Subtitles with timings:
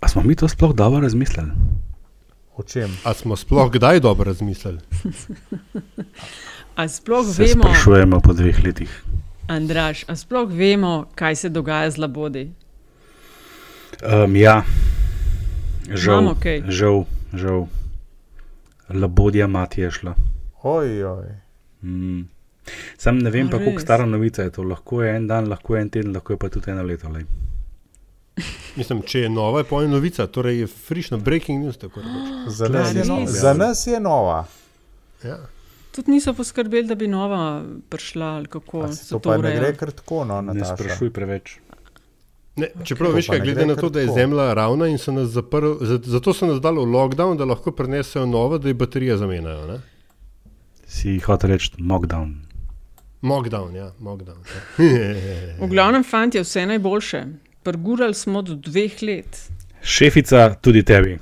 [0.00, 1.50] A smo mi to sploh dobro razmislili?
[2.56, 2.90] O čem?
[3.04, 4.78] A smo sploh kdaj dobro razmislili?
[6.76, 9.02] A sploh Se vemo, sprašujemo po dveh letih.
[9.48, 12.50] Andraš, a sploh vemo, kaj se dogaja z labodi?
[14.04, 14.62] Um, ja,
[15.88, 16.62] žal, kaj?
[16.68, 17.66] žal, žal.
[18.88, 20.14] Labodja mati je šla.
[20.62, 21.26] Oj, oj.
[21.82, 22.28] Mm.
[22.98, 24.62] Sam ne vem, A pa kako stara novica je to.
[24.62, 27.08] Lahko je en dan, lahko je en teden, lahko je pa tudi eno leto.
[27.08, 27.24] Lej.
[28.76, 31.76] Mislim, če je nova, je pojena novica, torej je frišno breaking news.
[32.48, 33.30] Za, nas je, no, res?
[33.32, 34.44] za nas je nova.
[35.24, 35.38] ja.
[35.90, 37.38] Tudi niso poskrbeli, da bi nova
[37.88, 39.60] prišla ali kako To to pa ne ureja.
[39.60, 41.56] gre kar tako, no, Ne sprašuj preveč.
[42.56, 45.12] Ne, čeprav To veš, kaj, ne glede na to, da je zemlja ravna in so
[45.12, 48.76] nas zaprli, za- zato so nas dali v lockdown, da lahko prenesejo novo, da jih
[48.76, 49.66] baterije zamenjajo.
[49.66, 49.80] Ne?
[50.86, 52.34] Si hotel reči, mockdown.
[53.22, 54.38] Mockdown, ja, mockdown.
[54.78, 55.56] Ja.
[55.58, 57.24] V glavnem, fanti, vse najboljše.
[57.66, 59.40] Prgurali smo do dveh let.
[59.82, 61.18] Šefica, tudi tebi.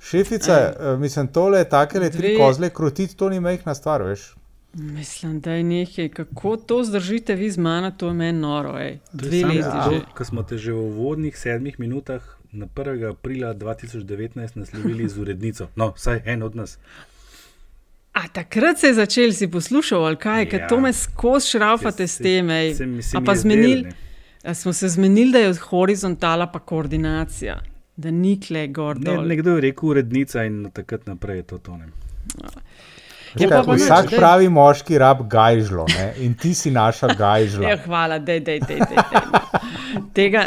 [0.00, 4.34] Šefica, uh, mislim, tole take le tri kozle krotiti, to ni majhna stvar, veš.
[4.74, 8.78] Mislim, da je nekaj, kako to zdržite vi z mano, to je meni noro.
[8.78, 8.98] Ej.
[9.12, 9.88] Dve leti ja.
[9.90, 10.00] že.
[10.14, 13.10] Ko smo te že v uvodnih sedmih minutah na 1.
[13.10, 14.06] aprila 2019
[14.54, 16.78] naslovili z urednico, no, vsaj en od nas.
[18.14, 20.46] A takrat se je začel, si poslušal, ali kaj, Ja.
[20.46, 22.50] ker to me skozi šraufate Se- s tem.
[22.50, 22.74] ej.
[22.74, 23.92] se mi- se A mi pa je zdelo, zmenili, ne.
[24.48, 27.60] A smo se zmenili, da je horizontala pa koordinacija,
[27.96, 31.92] da ni kle gor Ne, nekdo je rekel urednica in takrat naprej je to tonem.
[33.38, 34.18] Ja, Kaj, pa vsak daj.
[34.18, 36.14] pravi moški rab gajžlo ne?
[36.24, 37.68] in ti si naša gajžla.
[37.68, 38.44] Ja, hvala, da je
[40.14, 40.46] tega.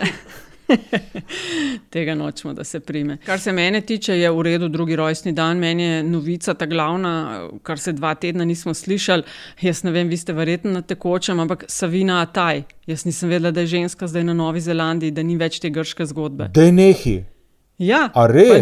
[1.94, 3.18] Tega nočemo, da se prime.
[3.26, 5.58] Kar se mene tiče, je v redu drugi rojstni dan.
[5.58, 9.24] Meni je novica ta glavna, kar se dva tedna nismo slišali.
[9.62, 12.64] Jaz ne vem, vi ste verjetno na tekočem, ampak Savina Ataj.
[12.88, 16.06] Jaz nisem vedela, da je ženska zdaj na Novi Zelandiji, da ni več te grške
[16.06, 16.50] zgodbe.
[16.54, 17.22] Da je nehi.
[17.82, 18.02] Ja,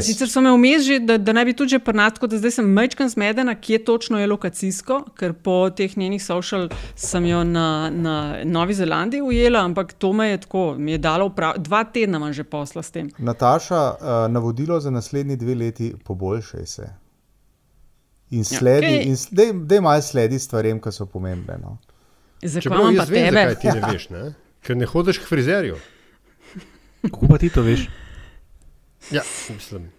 [0.01, 2.51] sicer so me vmes že, da, da naj bi tudi že prnat, tako da zdaj
[2.53, 7.65] sem mečkan zmedena, kje točno je lokacijsko, ker po teh njenih social sem jo na,
[7.91, 8.13] na
[8.45, 12.33] Novi Zelandiji ujela, ampak to me je tako, mi je dalo prav, dva tedna imam
[12.33, 13.09] že posla s tem.
[13.19, 13.97] Nataša, uh,
[14.29, 16.87] navodilo za naslednji dve leti, poboljšaj se.
[18.31, 21.57] In sledi, kaj- in s- dej, dej malo sledi stvarem, ki so pomembne.
[21.59, 21.77] No.
[22.41, 23.41] Zakaj imam pa vem, tebe?
[23.45, 24.23] zakaj ti ne veš, ne?
[24.61, 25.75] ker ne hodiš k frizerju.
[27.03, 27.89] Kako pa ti to veš?
[29.11, 29.91] Ja, mislim.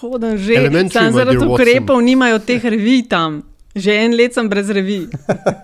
[0.00, 3.42] Hodim že, Elementary, sam my zaradi ukrepov nimajo teh revij tam.
[3.76, 5.04] Že en let sem brez revij.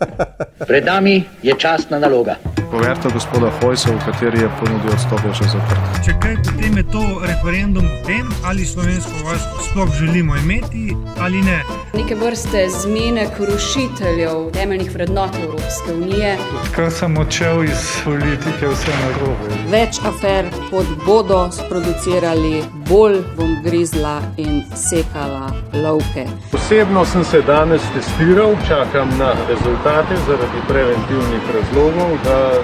[0.68, 2.36] Pred nami je častna naloga.
[2.70, 5.96] Poverta gospoda Hojsa, v kateri je ponudil odstop, je še zaprt.
[6.04, 11.42] Če kaj, potem je to referendum o tem, ali slovensko vojsko sploh želimo imeti ali
[11.42, 11.60] ne.
[11.94, 16.36] neke vrste zmenek rušiteljev temeljnih vrednot Evropske unije.
[16.74, 19.58] Kar sem odšel iz politike, vse narobe.
[19.70, 25.52] Več afer, kot bodo sproducirali, bolj bom grizla in sekala
[25.84, 26.24] lovke.
[26.56, 32.60] Osebno sem se danes testiral, čakam na rezultate zaradi preventivnih razlogov, da eh,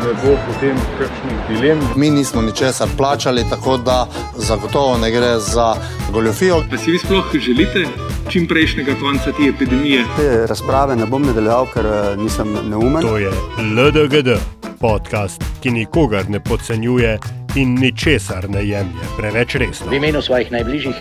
[0.00, 1.78] ne bo potem kakšnih dilem.
[1.96, 5.74] Mi nismo ničesar plačali, tako da zagotovo ne gre za
[6.12, 6.62] goljofijo.
[6.70, 7.86] Pa si vi sploh želite
[8.28, 10.04] čim prejšnjega konca te epidemije?
[10.16, 13.02] Te razprave ne bom nadaljeval, ker eh, nisem neumen.
[13.02, 14.28] To je LDGD,
[14.80, 17.18] podcast, ki nikogar ne podcenjuje
[17.56, 19.90] in ničesar ne jemlje preveč resno.
[19.90, 20.94] V imenu svojih najbližjih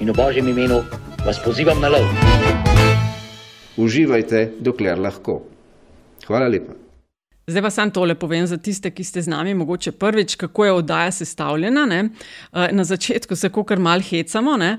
[0.00, 0.82] in v božjem imenu
[1.26, 2.69] vas pozivam na lov.
[3.76, 5.42] Uživajte, dokler lahko.
[6.26, 6.74] Hvala lepa.
[7.50, 10.72] Zdaj pa sam tole povem za tiste, ki ste z nami, mogoče prvič, kako je
[10.72, 11.86] oddaja sestavljena.
[11.86, 12.00] Ne?
[12.52, 14.78] Eh, Na začetku se kar mal hecamo, ne?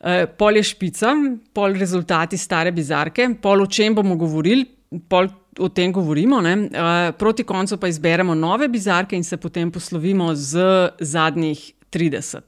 [0.00, 1.14] Eh, pol je špica,
[1.52, 4.66] pol rezultati stare bizarke, pol o čem bomo govorili,
[5.08, 6.40] pol o tem govorimo.
[6.40, 6.52] Ne?
[6.52, 12.40] Eh, Proti koncu pa izberemo nove bizarke in se potem poslovimo z zadnjih 30.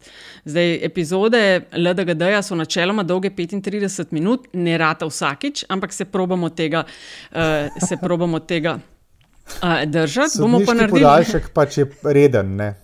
[0.44, 1.41] Zdaj, epizode
[1.72, 6.84] LDGD-ja so načeloma dolge 35 minut, ne rata vsakič, ampak se probamo tega,
[7.32, 10.38] uh, se probamo tega uh, držati.
[10.41, 11.00] Bomo pa naredili.
[11.00, 12.56] podaljšek pač je reden.
[12.56, 12.75] Ne?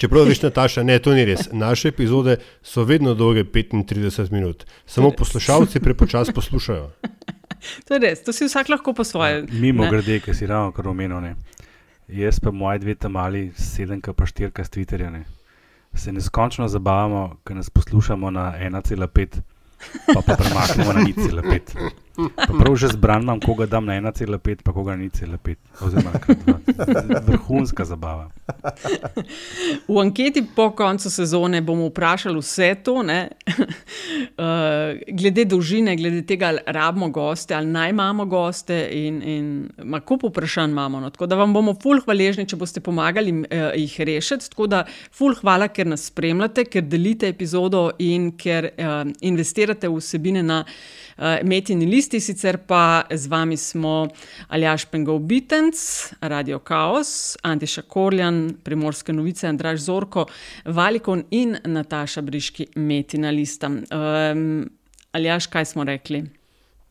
[0.00, 1.50] Čeprav veš, Nataša, ne, to ni res.
[1.52, 6.90] Naše epizode so vedno dolge 35 minut, samo poslušalci prepočasno poslušajo.
[7.84, 9.42] To je res, to si vsak lahko po svoje.
[9.52, 9.90] Mimo ne.
[9.90, 11.20] grede, ki si ravno kar omenil.
[11.20, 11.34] ne.
[12.08, 15.10] Jaz pa moji dve tamali, sedemka pa štirka s Twitterja.
[15.12, 15.24] Ne.
[15.94, 19.40] Se neskončno zabavamo, ker nas poslušamo na 1,5,
[20.14, 21.90] pa pa premaknemo na 0,5.
[22.16, 25.56] Pa prav že zbran imam, koga dam na 1,5, pa koga ni 1,5.
[25.80, 26.58] Oziroma, krat dva.
[27.26, 28.30] vrhunska zabava.
[29.88, 33.28] V anketi po koncu sezone bomo vprašali vse to, ne?
[33.46, 38.80] uh, glede dolžine, glede tega, ali rabimo goste, ali naj imamo goste.
[38.92, 41.00] In, in kup vprašanj imamo.
[41.00, 41.10] No?
[41.10, 44.50] Tako da vam bomo ful hvaležni, če boste pomagali uh, jih rešiti.
[44.50, 50.02] Tako da ful hvala, ker nas spremljate, ker delite epizodo in ker uh, investirate v
[50.02, 50.64] vsebine na.
[51.20, 54.08] Uh, Metini listi, sicer pa z vami smo
[54.48, 55.76] Aljaš Pengov Bitenc,
[56.22, 60.24] Radio Chaos, Antiša Korjan, Primorske novice, Andraš Zorko,
[60.64, 63.68] Valikon in Nataša Briški, Metina lista.
[63.68, 64.70] Um,
[65.12, 66.24] Aljaš, kaj smo rekli?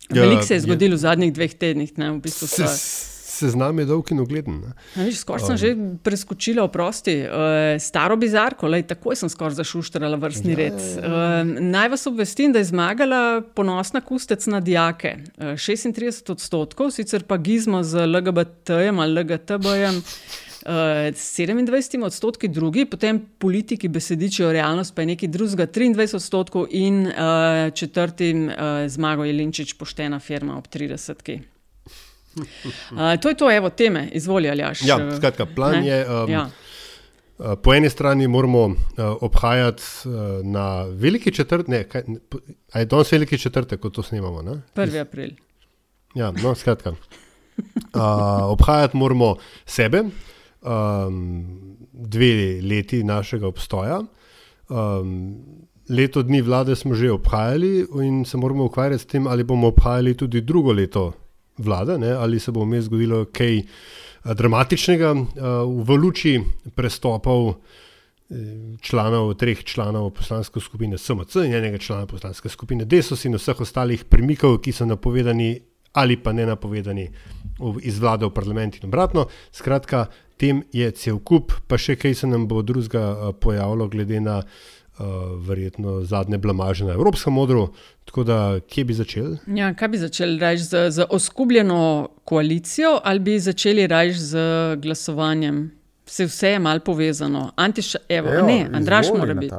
[0.10, 1.98] Ja, Veliko se je je- zgodilo v zadnjih dveh tednih.
[1.98, 2.68] Ne, v bistvu Se,
[3.40, 4.60] seznam je dolg in ugleden.
[4.62, 4.74] ne.
[4.96, 5.58] A Viš, skoraj sem Um.
[5.58, 5.70] že
[6.04, 10.76] preskočila, oprosti, uh, staro bizarko, lej, takoj sem skoraj zašuštrala vrstni Ja, red.
[10.76, 15.16] Uh, naj vas obvestim, da je zmagala ponosna kustec na dijake.
[15.38, 20.04] Uh, 36 odstotkov, sicer pa gizmo z LGBT-jem ali LGTB-jem.
[20.66, 20.72] Uh,
[21.16, 27.14] 27 odstotki drugi, potem politiki besedičijo realnost, pa je nekaj drugega, 23 odstotkov in uh,
[27.74, 28.54] četrtim uh,
[28.88, 31.24] zmago Jelinčič, poštena firma ob 30.
[31.24, 31.59] -ki.
[32.36, 34.81] Uh, to je to, evo, teme, izvoli ali jaš.
[34.86, 35.88] Ja, skratka, plan Ne?
[35.88, 36.10] je.
[36.10, 36.50] Um, Ja.
[37.38, 38.76] Uh, Po eni strani moramo uh,
[39.22, 40.12] obhajati uh,
[40.46, 42.02] na veliki četrtek, ne, kaj,
[42.76, 44.42] je danes veliki četrtek, ko to snemamo.
[44.42, 44.62] Ne?
[44.76, 45.02] 1.
[45.02, 45.30] april.
[46.16, 46.90] Ja, no, skratka.
[46.90, 46.96] Uh,
[48.52, 49.36] obhajati moramo
[49.66, 50.04] sebe,
[50.62, 51.46] um,
[51.94, 54.02] dve leti našega obstoja.
[54.70, 55.38] Um,
[55.90, 60.14] leto dni vlade smo že obhajali in se moramo ukvarjati s tem, ali bomo obhajali
[60.18, 61.14] tudi drugo leto
[61.60, 63.66] vlade, ne, ali se bo vmes zgodilo kaj eh,
[64.26, 65.26] dramatičnega uh,
[65.86, 66.34] v luči
[66.76, 73.36] prestopov eh, članov, treh članov poslanske skupine SMC in enega člana poslanske skupine Desos in
[73.36, 75.58] vseh ostalih premikov, ki so napovedani
[75.94, 77.08] ali pa ne napovedani
[77.82, 79.26] iz vlade v parlament in obratno.
[79.52, 80.06] Skratka,
[80.38, 84.38] tem je cel kup, pa še kaj se nam bo drugega eh, pojavilo, glede na
[84.40, 84.79] uh,
[85.40, 87.68] verjetno zadnje blamaže na Evropskem modru.
[88.06, 89.38] Tako da, kje bi začeli?
[89.48, 94.38] Ja, kaj bi začeli reči z, z oskubljeno koalicijo ali bi začeli reči z
[94.78, 95.72] glasovanjem?
[96.06, 97.51] Vse, vse je malo povezano.
[97.56, 99.56] Antiš, evo, Evo, ne, Andraš mora biti.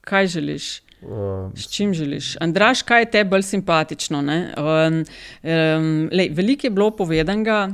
[0.00, 0.80] Kaj želiš?
[1.02, 2.36] Uh, S čim želiš?
[2.40, 4.18] Andraš, kaj je tebi bolj simpatično?
[4.18, 5.04] Um,
[5.42, 7.68] um, lej, veliko je bilo povedanega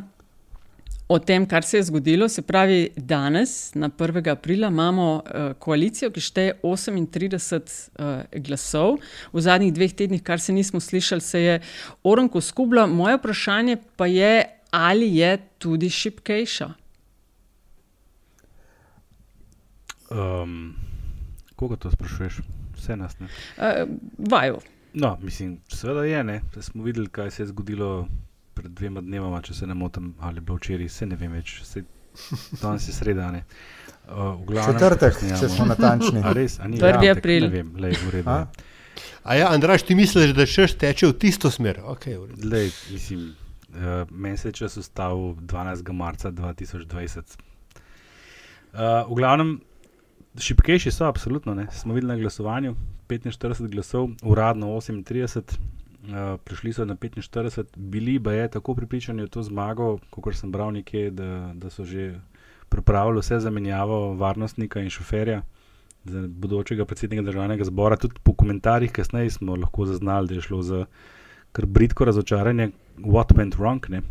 [1.13, 2.29] o tem, kar se je zgodilo.
[2.29, 4.31] Se pravi, danes, na 1.
[4.31, 7.61] aprila, imamo uh, koalicijo, ki šteje 38
[8.01, 8.97] uh, glasov.
[9.33, 11.61] V zadnjih dveh tednih, kar se nismo slišali, se je
[12.03, 12.87] Orenko skubla.
[12.87, 16.73] Moje vprašanje pa je, ali je tudi šipkejša.
[20.13, 20.75] Um,
[21.57, 22.41] koga to sprašuješ?
[22.77, 23.29] Vse nas ne.
[23.57, 23.89] Uh,
[24.19, 24.61] vaju.
[24.95, 26.25] No, mislim, seveda je.
[26.25, 26.41] Ne.
[26.61, 28.09] Smo videli, kaj se je zgodilo
[28.63, 31.59] pred dvema dnevoma, če se ne motim, ali je bilo včeraj, se ne vem več.
[31.67, 31.85] Saj
[32.61, 33.31] Danes je sreda.
[33.33, 33.45] ne.
[34.03, 36.23] Uh, v glavnem, Četrtek, če smo natančni.
[36.25, 36.59] A res?
[36.61, 37.19] A ni Prvi petek?
[37.19, 37.47] april.
[37.49, 38.31] Ne vem, lej, v redu.
[38.31, 38.39] A?
[38.43, 38.71] je.
[39.23, 41.79] A ja, Andraš, ti misliš, da šeš teče v tisto smer?
[41.95, 42.35] Okay, v.
[42.51, 43.29] Lej, mislim,
[43.71, 45.93] uh, meni se je čas ustavil 12.
[45.97, 47.37] marca 2020.
[48.73, 49.61] Uh, v glavnem,
[50.39, 51.55] šipkejši so, absolutno.
[51.55, 51.69] Ne.
[51.73, 52.75] Smo videli na glasovanju
[53.09, 55.57] 45 glasov, uradno 38,
[56.03, 60.53] uh, prišli so na 45, bili pa je tako pripričani v to zmago, kot sem
[60.53, 62.21] bral nekje, da, da so že
[62.69, 65.43] pripravili vse zamenjavo varnostnika in šoferja.
[66.05, 70.63] Za bodočega predsednika državnega zbora, tudi po komentarjih, kasneje smo lahko zaznali, da je šlo
[70.63, 70.85] za
[71.53, 73.91] kar britko razočaranje, what went wrong.
[73.91, 74.03] Ne?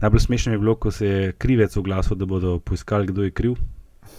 [0.00, 3.58] Najbolj smešno je bilo, ko se je krivec oglasil, da bodo poiskali, kdo je kriv.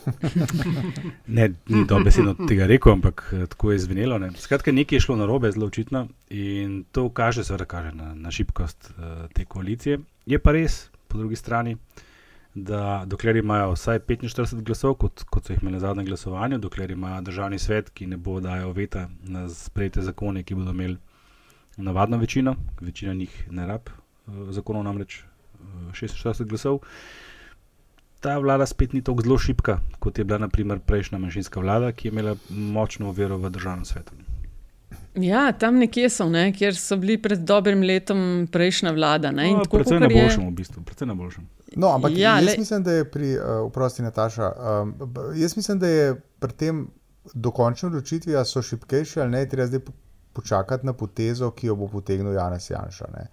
[1.37, 4.17] ne, ni dobesedno tega rekel, ampak eh, tako je zvenelo.
[4.19, 4.31] Ne?
[4.37, 8.31] Skratka, nekaj je šlo na robe, zelo očitno in to kaže, seveda, kaže na, na
[8.31, 9.99] šibkost uh, te koalicije.
[10.25, 11.77] Je pa res, po drugi strani,
[12.55, 16.91] da dokler imajo vsaj 45 glasov, kot, kot so jih imeli na zadnjem glasovanju, dokler
[16.91, 20.97] imajo državni svet, ki ne bo dajal veta na sprejete zakone, ki bodo imeli
[21.77, 26.79] navadno večino, večina njih ne rab, eh, zakonov namreč eh, 46 glasov.
[28.21, 32.07] Ta vlada spet ni tako zelo šipka, kot je bila naprimer prejšnja manjšinska vlada, ki
[32.07, 34.13] je imela močno vero v državnem svetu.
[35.15, 39.31] Ja, tam nekje so, ne, kjer so bili pred dobrim letom prejšnja vlada.
[39.31, 41.47] Ne, No, tako, predvsem na kakor je- boljšem, v bistvu, predvsem na boljšem.
[41.75, 44.51] No, ampak Ja, ja, jaz le- mislim, da je pri, uh, oprosti Nataša,
[44.81, 44.93] um,
[45.35, 46.05] jaz mislim, da je
[46.39, 46.87] pri tem
[47.35, 49.93] dokončni odločitvi, ali so šipkejši ali ne, treba zdaj po-
[50.33, 53.05] počakati na potezo, ki jo bo potegnil Janez Janša.
[53.11, 53.27] Ne.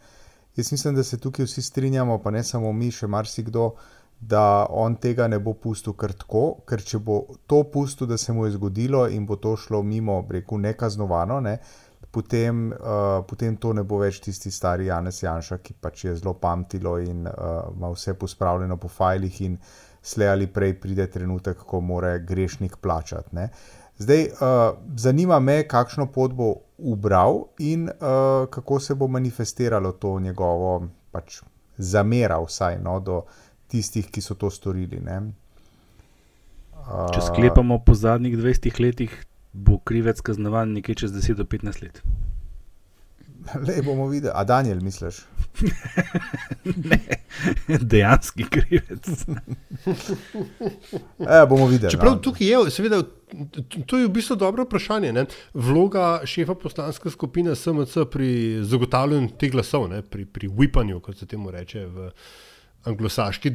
[0.56, 3.74] Jaz mislim, da se tukaj vsi strinjamo, pa ne samo mi, še marsikdo,
[4.20, 8.32] da on tega ne bo pustil kar tako, ker če bo to pustil, da se
[8.32, 11.58] mu je zgodilo in bo to šlo mimo, rekel, nekaznovano, ne,
[12.10, 16.34] potem, uh, potem to ne bo več tisti stari Janes Janša, ki pač je zelo
[16.34, 19.58] pamtilo in uh, ima vse pospravljeno po fajlih, in
[20.02, 23.36] slej ali prej pride trenutek, ko mora grešnik plačati.
[23.36, 23.50] Ne.
[23.98, 30.18] Zdaj, uh, zanima me, kakšno pot bo ubral in uh, kako se bo manifestiralo to
[30.20, 31.42] njegovo pač,
[31.78, 33.22] zamera, vsaj no, do
[33.68, 35.00] tistih, ki so to storili.
[35.04, 35.20] Ne.
[36.88, 39.12] Če sklepamo po zadnjih 20 letih,
[39.52, 42.02] bo krivec kaznovan nekje čez 10 do 15 let.
[43.66, 45.20] Le bomo videli, a Daniel, misliš?
[46.90, 46.98] ne,
[47.78, 49.08] dejanski krivec.
[51.18, 51.90] e, bomo videli.
[51.90, 52.18] Čeprav no.
[52.18, 53.02] tukaj je, seveda,
[53.86, 55.12] to je v bistvu dobro vprašanje.
[55.12, 55.24] Ne?
[55.54, 60.02] Vloga šefa poslanske skupine SMC pri zagotavljanju teh glasov, ne?
[60.02, 62.10] pri, pri whipanju, kot se temu reče v
[62.84, 63.52] anglosaški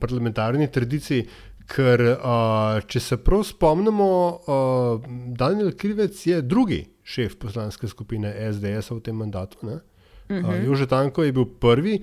[0.00, 1.26] parlamentarni tradiciji.
[1.66, 4.10] Ker, uh, če se prav spomnimo,
[4.46, 9.58] uh, Daniel Krivec je drugi šef poslanske skupine SDS v tem mandatu.
[9.62, 10.44] Uh -huh.
[10.44, 11.98] uh, Jože Tanko je bil prvi.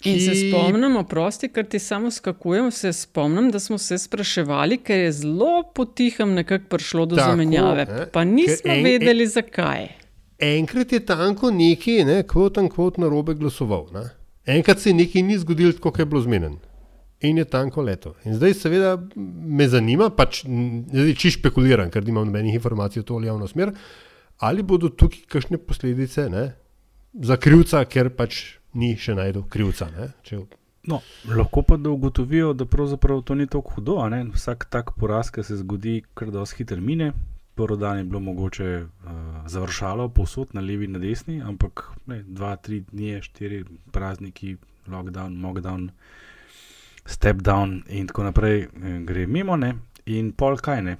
[0.00, 0.12] Ki...
[0.12, 4.98] In se spomnimo, prosti, ker ti samo skakujem, se spomnim, da smo se spraševali, ker
[4.98, 7.84] je zelo potihem nekako prišlo do Tako, zamenjave.
[7.84, 8.06] Ne?
[8.12, 9.88] Pa nismo en, vedeli, en, zakaj.
[10.38, 13.86] Enkrat je Tanko neki, ne, kvot in kvot na robe glasoval.
[13.92, 14.19] Ne?
[14.46, 16.58] Enkrat se nekaj ni zgodilo, kot je bilo zmeden
[17.20, 18.14] in je tanko leto.
[18.24, 20.42] In zdaj, seveda, me zanima, pač,
[21.20, 23.74] če špekuliram, ker nimam nobenih informacij o to javno smer,
[24.40, 26.46] ali bodo tukaj kakšne posledice ne,
[27.12, 28.40] za krivca, ker pač
[28.72, 29.90] ni še najdel krivca.
[30.24, 30.40] Če...
[30.88, 33.98] No, lahko pa da ugotovijo, da pravzaprav to ni tako hudo.
[34.32, 37.12] Vsak tak poraz, ki se zgodi, kar da oshiter mine.
[37.60, 39.10] Prvo dan je bilo mogoče uh,
[39.46, 44.56] završalo, povsod na levi in na desni, ampak ne, dva, tri dni, štiri prazniki,
[44.88, 45.90] lockdown, mockdown,
[47.04, 49.74] step down in tako naprej, eh, gre mimo, ne?
[50.06, 50.96] in pol kaj ne.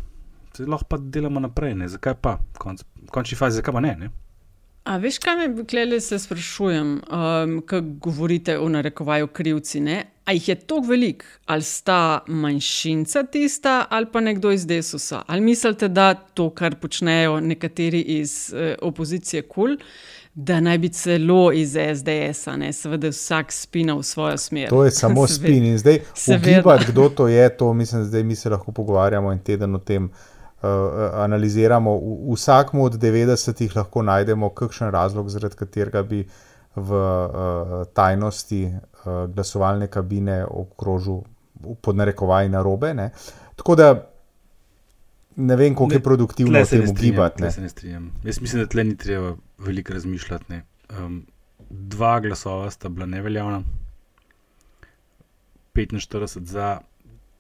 [0.53, 1.89] Se lahko pa delamo naprej, ne?
[1.89, 3.97] zakaj pa, konc, končni fazi, zakaj pa ne.
[3.97, 4.11] ne?
[4.85, 10.05] A veš, kaj me klele se sprašujem, um, ko govorite o narekovaju krivci, ne?
[10.31, 15.25] A jih je toliko velik, ali sta manjšinca tista, ali pa nekdo iz desusa?
[15.27, 19.75] Ali mislite, da to, kar počnejo nekateri iz eh, opozicije, kul?
[19.75, 19.77] Cool?
[20.35, 24.69] da naj bi celo iz SDS-a, ne seveda vsak spina v svojo smer.
[24.69, 26.01] To je samo spin in zdaj
[26.37, 30.05] ugibati, kdo to je, to mislim, da mi se lahko pogovarjamo in teden o tem
[30.05, 30.71] uh,
[31.15, 31.97] analiziramo.
[31.99, 36.29] V, vsakmu od 90-ih lahko najdemo kakšen razlog, zaradi katerega bi
[36.77, 38.73] v uh, tajnosti
[39.05, 41.23] glasovalne kabine obkrožil
[41.81, 42.95] pod narekovaj na robe.
[42.95, 43.11] Ne.
[43.57, 44.11] Tako da
[45.37, 47.43] ne vem, koliko ne, je produktivno o tem ugibati.
[48.25, 50.61] Jaz mislim, da tle ni treba veliko razmišljati.
[50.99, 51.27] Um,
[51.71, 53.63] dva glasova sta bila neveljavna,
[55.75, 56.81] 45 za,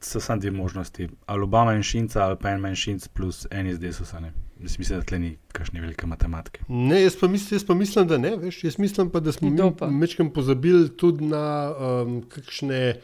[0.00, 1.08] so samo dve možnosti.
[1.26, 4.20] Ali oba manjšinca, ali pa en manjšinc plus en iz desusa.
[4.62, 6.64] Jaz mislim, da tle ni kakšne velike matematike.
[6.68, 8.36] Ne, jaz pa, mislim, jaz pa mislim, da ne.
[8.36, 13.00] Veš, jaz mislim pa, da smo mi večkrat pozabili tudi na um, kakšne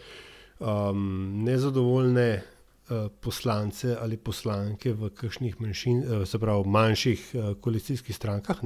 [0.61, 2.43] um, nezadovoljne.
[2.91, 8.61] Eh, poslance ali poslanke v kakšnih manjšin, eh, se pravi, manjših eh, koalicijskih strankah.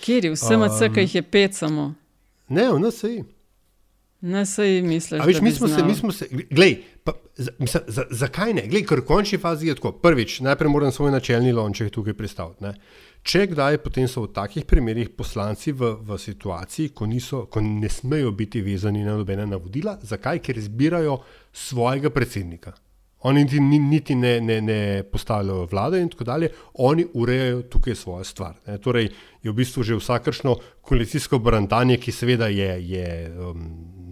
[0.00, 1.92] Kjer je vse, um, ki jih je pet samo?
[2.48, 3.10] Ne, v NSA.
[4.20, 5.26] NSA misliš.
[5.26, 7.12] Viš, mi smo se, mi smo se, glej, pa,
[7.58, 8.66] mislim, za, zakaj ne?
[8.68, 9.92] Glej, ker v končni fazi je tako.
[10.02, 12.74] Prvič, najprej moram svoj načelni lonček tukaj predstaviti.
[13.22, 17.88] Če kdaj, potem so v takih primerih poslanci v, v situaciji, ko, niso, ko ne
[17.88, 19.98] smejo biti vezani na nobene navodila.
[20.02, 20.40] Zakaj?
[20.44, 21.18] Ker izbirajo
[21.52, 22.72] svojega predsednika.
[23.28, 28.24] Oni niti, niti ne, ne, ne postavljajo vlade in tako dalje, oni urejajo tukaj svojo
[28.24, 28.54] stvar.
[28.66, 28.78] Ne.
[28.78, 29.10] Torej,
[29.42, 33.66] je v bistvu že vsakršno koalicijsko brantanje, ki seveda je, je um,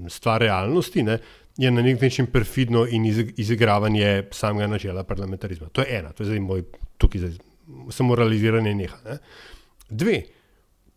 [0.08, 1.18] stvar realnosti, ne,
[1.58, 5.68] je na nek način perfidno in iz, izigravanje samega načela parlamentarizma.
[5.68, 6.62] To je ena, to je zdaj moj
[6.98, 7.38] tukaj zdaj,
[7.90, 8.98] samo realiziranje neha.
[9.04, 9.18] Ne.
[9.90, 10.22] Dve.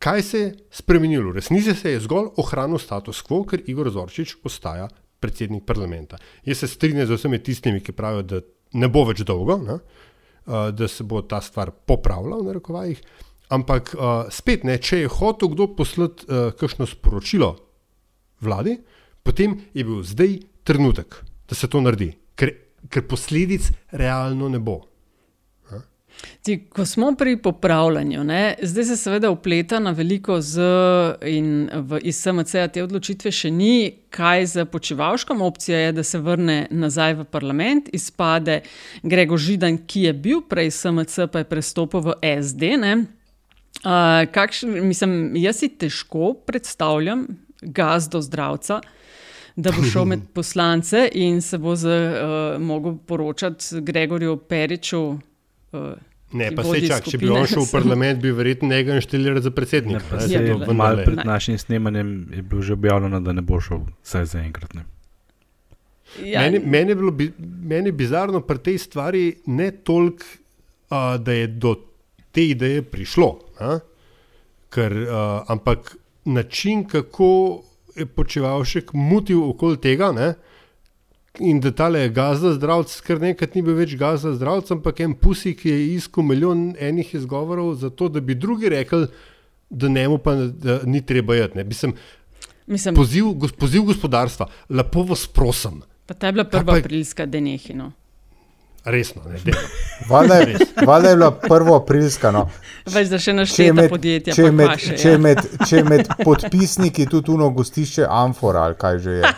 [0.01, 1.31] Kaj se je spremenilo?
[1.31, 4.87] Resnici se je zgolj ohranil status quo, ker Igor Zorčič ostaja
[5.21, 6.17] predsednik parlamenta.
[6.45, 8.39] Jaz se strinjam z vsemi tistimi, ki pravijo, da
[8.73, 9.77] ne bo več dolgo, ne,
[10.73, 13.03] da se bo ta stvar popravila, v rekovajih.
[13.53, 17.51] Ampak uh, spet, ne, če je hotel kdo poslati uh, kakšno sporočilo
[18.41, 18.79] vladi,
[19.21, 22.53] potem je bil zdaj trenutek, da se to naredi, ker,
[22.89, 24.81] ker posledic realno ne bo.
[26.41, 30.61] Ti, ko smo pri popravljanju, ne, zdaj se seveda upleta na veliko z
[31.25, 36.65] in v ISMC, te odločitve še ni, kaj za počevalškom opcija je, da se vrne
[36.69, 38.61] nazaj v parlament, izpade
[39.03, 42.73] Grego Židan, ki je bil prej ISMC, pa je prestopil v SD.
[43.81, 47.27] Uh, kakšen, mislim, jaz si težko predstavljam
[47.61, 48.81] gazdo zdravca.
[49.55, 55.01] Da bo šel med poslance in se bo z, uh, mogel poročati Gregorju Periču,
[55.71, 55.79] uh,
[56.31, 59.51] Ne, pa se čak, če bi on šel v parlament, bi verjetno njega inštalirali za
[59.51, 59.99] predsednika.
[60.11, 63.41] Ne, se to je vendarle- malo pred našim snemanjem je bilo že objavljeno, da ne
[63.41, 64.73] bo šel, vsaj za enkrat.
[64.73, 64.85] Ne.
[66.23, 70.23] Ja, Meni, meni, je bilo, bi- meni je bizarno pri tej stvari ne toliko,
[70.87, 71.75] uh, da je do
[72.31, 73.29] te ideje prišlo,
[73.59, 73.79] a?
[74.69, 75.09] Ker, uh,
[75.47, 77.61] ampak način, kako
[78.15, 80.11] počevalšek mutil okoli tega.
[80.11, 80.33] Ne?
[81.39, 85.53] In da tale gazda zdravc, kar nekaj ni bil več gazda zdravc, ampak en pusi,
[85.55, 89.07] ki je iskal milijon enih izgovorov za to, da bi drugi rekli,
[89.69, 91.57] da njemu pa da ni treba jeti.
[91.57, 91.63] ne.
[91.63, 91.93] Mislim,
[92.67, 93.25] Mislim, poziv,
[93.59, 97.91] poziv gospodarstva, lepo vas prosim, pa ta je bila prva pa- aprilska denehino.
[98.85, 99.21] Resno.
[99.29, 99.59] Ne, dajno.
[100.09, 102.31] Valjda je, valjda je bila prvo aprilska.
[102.31, 102.49] No.
[102.85, 103.33] Veš, da še
[103.73, 105.17] med, podjetja, če med, paše, če ja.
[105.21, 109.33] med, če med podpisniki tudi uno gostišče Amfora ali kaj že je.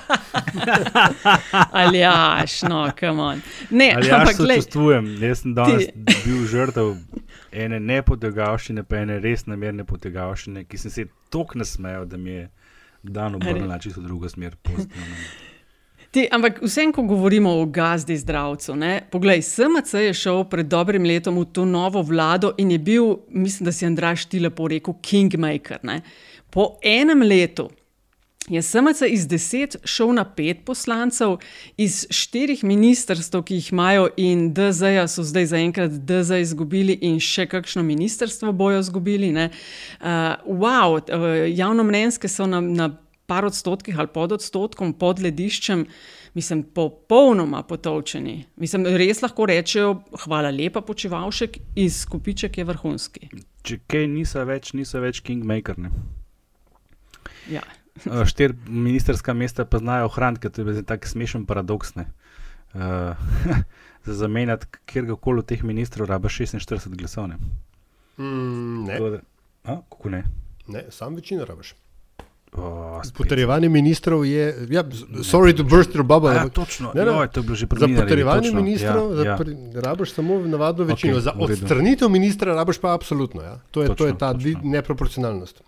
[1.72, 3.42] Ali jaš, no, come on.
[3.70, 6.96] Ne, Ali jaz ampak glej, sočustvujem, jaz sem danes ti- bil žrtev
[7.52, 12.50] ene nepotegavščine, pa ene res namerne potegavščine, ki sem se tako nasmejal, da mi je
[13.04, 14.56] dan obrnila čisto drugo smer.
[14.62, 15.53] pozitivno.
[16.14, 21.08] Ti, ampak vsem, ko govorimo o gazdi zdravcu, ne, poglej, SMC je šel pred dobrim
[21.10, 24.94] letom v to novo vlado in je bil, mislim, da si Andraš ti lepo rekel,
[25.02, 25.82] kingmaker.
[25.82, 26.04] Ne.
[26.54, 27.72] Po enem letu
[28.50, 31.40] je SMC iz deset šel na pet poslancev,
[31.78, 37.48] iz štirih ministrstv, ki jih imajo, in DZ-ja so zdaj zaenkrat DZ izgubili, in še
[37.50, 39.32] kakšno ministrstvo bojo izgubili.
[39.34, 39.50] Uh,
[40.46, 42.92] wow, uh, javnomnenjske so na, na
[43.26, 45.86] par odstotkih ali pod odstotkom pod lediščem,
[46.34, 48.46] mislim, popolnoma potovčeni.
[48.56, 49.94] Mislim, res lahko rečejo,
[50.26, 53.30] hvala lepa, počivalšek, izkupiček je vrhunski.
[53.64, 55.80] Če kaj niso več, niso več kingmaker.
[55.80, 55.90] ne.
[57.50, 57.62] Ja.
[58.06, 61.96] Uh, Štiri ministerska mesta pa znajo ohraniti, ker to je tako smešen paradoks.
[61.96, 62.08] ne.
[62.74, 63.16] Uh,
[64.06, 67.28] za zamenjati kjerkoli od teh ministrov raba 46 glasov.
[67.28, 67.38] Ne.
[68.18, 69.22] Mm, ne, Tako da-
[69.64, 70.24] A, kako ne?
[70.68, 71.76] ne, sam večino rabiš.
[72.56, 72.64] O,
[73.04, 73.18] spet.
[73.18, 74.84] Potrjevanje ministrov je, ja,
[75.22, 76.30] sorry to burst your bubble.
[76.30, 79.10] A Ja, točno, Ne, ne, joj, to je bilo že pri Za potrjevanje točno, ministrov
[79.10, 79.38] ja, za ja.
[79.38, 81.14] pri- rabiš samo navadno večino.
[81.14, 83.42] Okej, Za odstranitev ministra rabiš pa absolutno.
[83.42, 83.60] Ja.
[83.72, 84.60] To, je, to Točno, je ta točno.
[84.64, 85.62] neproporcionalnost.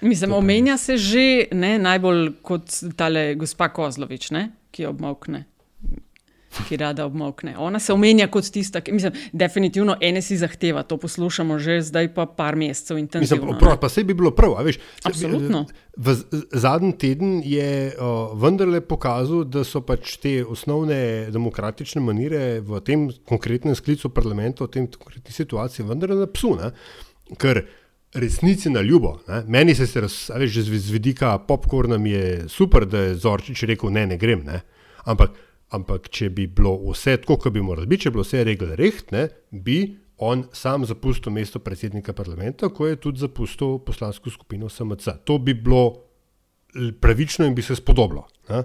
[0.00, 2.62] Mislim, omenja se že ne, najbolj kot
[2.96, 5.44] tale gospa Kozlovič, ne, ki obmokne.
[6.68, 7.54] Ki rada obmokne.
[7.58, 12.14] Ona se omenja kot tista, ki, mislim, definitivno ene si zahteva, to poslušamo že zdaj
[12.14, 13.58] pa par mesecev Mislim, intenzivno.
[13.58, 14.58] prav, pa se bi bilo prav.
[14.60, 15.64] Veš, Absolutno.
[15.96, 20.98] V z- zadnji teden je o, vendarle pokazal, da so pač te osnovne
[21.30, 26.56] demokratične manire v tem konkretnem sklicu parlamenta, v tem konkretni situaciji, vendarle na psu.
[26.56, 26.72] Ne?
[27.36, 27.64] Ker
[28.14, 29.20] resnici na ljubo.
[29.28, 29.42] Ne?
[29.48, 33.62] Meni se, se raz, veš, že z vidika popkorna mi je super, da je Zorčič
[33.62, 34.44] rekel: ne, ne grem.
[34.44, 34.60] Ne?
[35.04, 35.30] Ampak,
[35.72, 38.76] ampak če bi bilo vse tako, kot bi moralo biti, če bi bilo vse regle
[38.78, 39.80] reht, ne, bi
[40.22, 45.16] on sam zapustil mesto predsednika parlamenta, ko je tudi zapustil poslansko skupino SMC.
[45.26, 46.04] To bi bilo
[47.00, 48.28] pravično in bi se spodobilo.
[48.48, 48.62] Ne?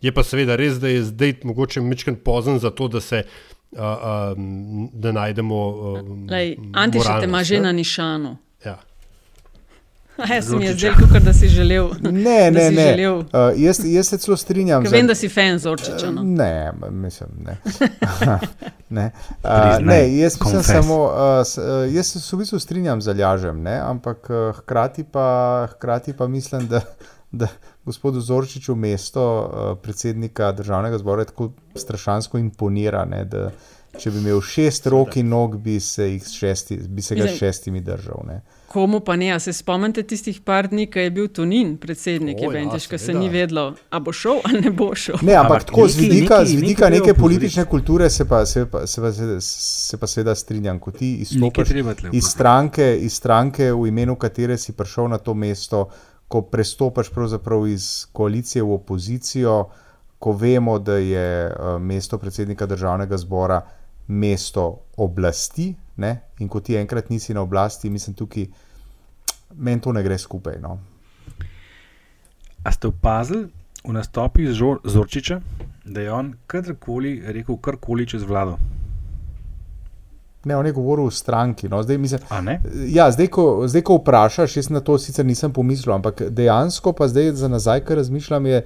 [0.00, 3.80] Je pa seveda res, da je zdaj mogoče mečken pozen za to, da se uh,
[4.36, 5.58] um, da najdemo.
[5.66, 8.36] Um, Lej, Antiša te ima že na nišanu.
[8.64, 8.78] Ja.
[10.30, 10.92] Jaz se mi je Zorčiča.
[10.92, 11.90] zdelo, kot da si želel.
[12.02, 12.86] Ne, ne, si ne.
[12.88, 13.24] Želel, Uh,
[13.56, 14.82] jaz, jaz se celo strinjam.
[14.84, 16.10] ker vem, da si fan Zorčiča.
[16.10, 16.22] No.
[16.22, 17.56] Ne, m- mislim, ne.
[18.90, 19.10] ne.
[19.44, 20.66] Uh, ne jaz confess.
[20.66, 25.26] samo, uh, uh, jaz se v bistvu strinjam z Aljažem, ne, ampak uh, hkrati, pa,
[25.70, 26.80] hkrati pa mislim, da,
[27.32, 27.46] da
[27.84, 33.50] gospodu Zorčiču mesto uh, predsednika državnega zbora tako strašansko imponira, ne, da
[33.98, 37.80] če bi imel šest rok in nog, bi se, šesti, bi se ga s šestimi
[37.80, 38.22] držal.
[38.26, 38.40] Ne.
[38.70, 42.44] Komu pa ne, a se spomnite tistih par dni, ko je bil Tonin predsednik O,
[42.44, 45.18] ja, Eventiš, ko se ni vedlo, a bo šel ali ne bo šel.
[45.22, 47.20] Ne, ampak Ampak tako z vidika, nekaj- z vidika treba neke opozoriti.
[47.20, 51.16] politične kulture se pa, se pa, se pa, se, se pa seveda strinjam, ko ti
[51.26, 51.74] izstopiš
[52.12, 55.88] iz stranke, iz stranke, v imenu katere si prišel na to mesto,
[56.28, 59.64] ko prestopaš pravzaprav iz koalicije v opozicijo,
[60.18, 63.60] ko vemo, da je uh, mesto predsednika državnega zbora
[64.10, 66.20] mesto oblasti ne?
[66.38, 68.46] in ko ti enkrat nisi na oblasti, mislim tukaj,
[69.54, 70.58] meni to ne gre skupaj.
[70.60, 70.78] No.
[72.64, 73.48] A ste opazili
[73.84, 75.40] v nastopih Žor- Zorčiča,
[75.84, 78.58] da je on kadarkoli rekel karkoli čez vlado?
[80.44, 81.68] Ne, on je govoril o stranki.
[81.68, 81.82] No.
[81.82, 82.20] Zdaj, mislim?
[82.88, 87.08] Ja, zdaj, ko, zdaj, ko vprašaš, jaz na to sicer nisem pomislil, ampak dejansko pa
[87.08, 88.62] zdaj za nazaj, kar razmišljam, je,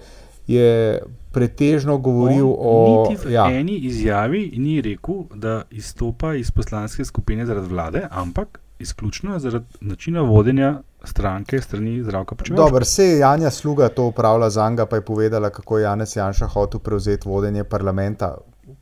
[0.47, 1.03] je
[1.33, 3.07] pretežno govoril On o.
[3.11, 8.61] Niti v Ja, eni izjavi ni rekel, da izstopa iz poslanske skupine zaradi vlade, ampak
[8.79, 12.65] izključno zaradi načina vodenja stranke strani zdravka počevalca.
[12.65, 16.17] Dobro, se je Janja Sluga to upravila za njega, pa je povedala, kako je Janez
[16.17, 18.37] Janša hotel prevzeti vodenje parlamenta.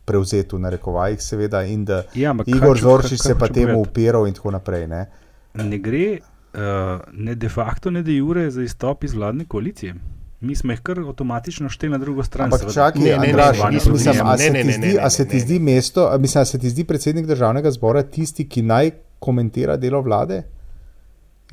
[0.05, 4.51] prevzeti v narekovajih, seveda, in da Ja, Igor Zorčič se pa temu upiral in tako
[4.51, 4.87] naprej.
[4.87, 5.07] Ne?
[5.55, 9.95] Ne gre uh, ne de facto, ne de jure za izstop iz vladne koalicije.
[10.43, 12.47] Mi smo jih kar avtomatično šteli na drugo stran.
[12.47, 14.99] Ampak čakaj, Ne, ne, ne, Andraž, ne, mislim, nisem- a se ne, ne, zdi- ne,
[15.01, 18.45] a se ti ne, zdi mesto, mislim, a se ti zdi predsednik državnega zbora tisti,
[18.47, 20.43] ki naj komentira delo vlade?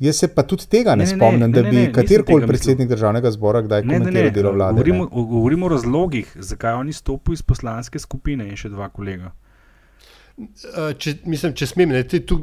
[0.00, 1.92] Jaz se pa tudi tega ne, Ne, ne, ne, spomnim, ne, da ne, bi ne,
[1.92, 4.72] katerkoli tega predsednik državnega zbora kdaj Ne, ne, komentiral ne, delo vlade.
[4.74, 5.10] govorimo, ne.
[5.10, 9.30] govorimo o razlogih, zakaj on izstopil iz poslanske skupine in še dva kolega.
[10.96, 12.38] Če, mislim, če smem, ne, ti tu,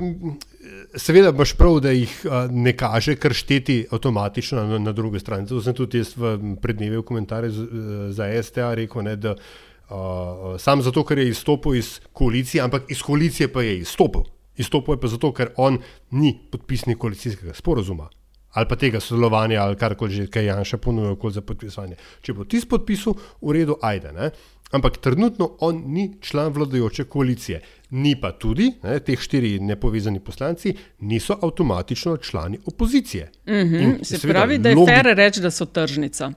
[0.96, 2.14] seveda imaš prav, da jih
[2.52, 5.48] ne kaže kar šteti avtomatično na, na drugi strani.
[5.48, 9.36] To sem tudi jaz v prednjevi v komentarju z- eh, za STA rekel, ne, da
[9.36, 14.28] uh, sam zato, ker je izstopil iz koalicije, ampak iz koalicije pa je izstopil.
[14.58, 15.80] Izstopil je pa zato, ker on
[16.12, 18.10] ni podpisnik koalicijskega sporozuma
[18.58, 21.96] ali pa tega sodelovanja, ali karkoli že, kaj Janša ponuja za podpisovanje.
[22.22, 24.12] Če bo tisti podpisal, v redu, ajde.
[24.16, 24.32] Ne?
[24.70, 27.62] Ampak trenutno on ni član vladajoče koalicije.
[27.92, 33.32] Ni pa tudi, ne, teh štiri nepovezani poslanci niso avtomatično člani opozicije.
[33.46, 33.76] Mhm.
[33.76, 36.32] In Se seveda pravi, da je logi- fair reči, da so tržnica.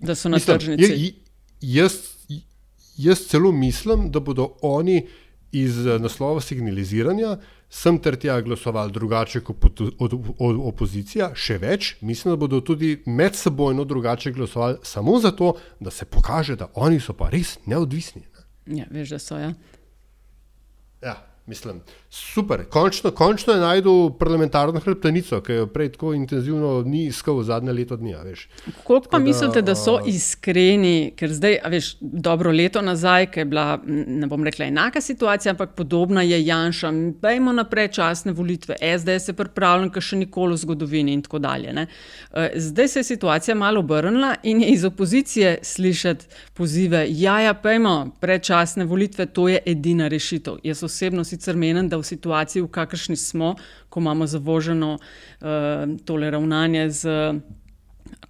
[0.00, 0.92] Da so na Mislim, tržnici.
[0.94, 1.12] je-
[1.62, 1.92] Jaz,
[2.96, 5.06] jaz celo mislim, da bodo oni
[5.52, 7.36] iz eh, naslova signaliziranja
[7.72, 13.84] sem ter tja glasovali drugače kot od opozicija, še več, mislim, da bodo tudi medsebojno
[13.88, 18.26] drugače glasovali samo zato, da se pokaže, da oni so pa res neodvisni.
[18.66, 19.38] Ja, veš, da so.
[19.40, 19.54] Ja.
[21.46, 22.64] Mislim, super.
[22.70, 27.96] Končno, končno je najdel parlamentarno hrbtenico, ki jo prej tako intenzivno ni iskal zadnje leto
[27.96, 28.14] dni.
[28.84, 33.44] Koliko pa da, mislite, da so iskreni, ker zdaj, veš, dobro leto nazaj, ki je
[33.44, 36.92] bila, ne bom rekla enaka situacija, ampak podobna je Janša.
[37.22, 41.72] Bejmo naprej časne volitve, SDS je pripravljen, kar še nikoli v zgodovini in tako dalje.
[41.72, 41.88] Ne.
[42.30, 47.54] Eh, Zdaj se je situacija malo obrnila in je iz opozicije slišati pozive, ja, ja,
[47.54, 50.62] pejmo, predčasne volitve, to je edina rešitev.
[50.62, 53.54] Jaz osebno sicer menim, da v situaciji, v kakršni smo,
[53.88, 57.18] ko imamo zavoženo uh, tole ravnanje z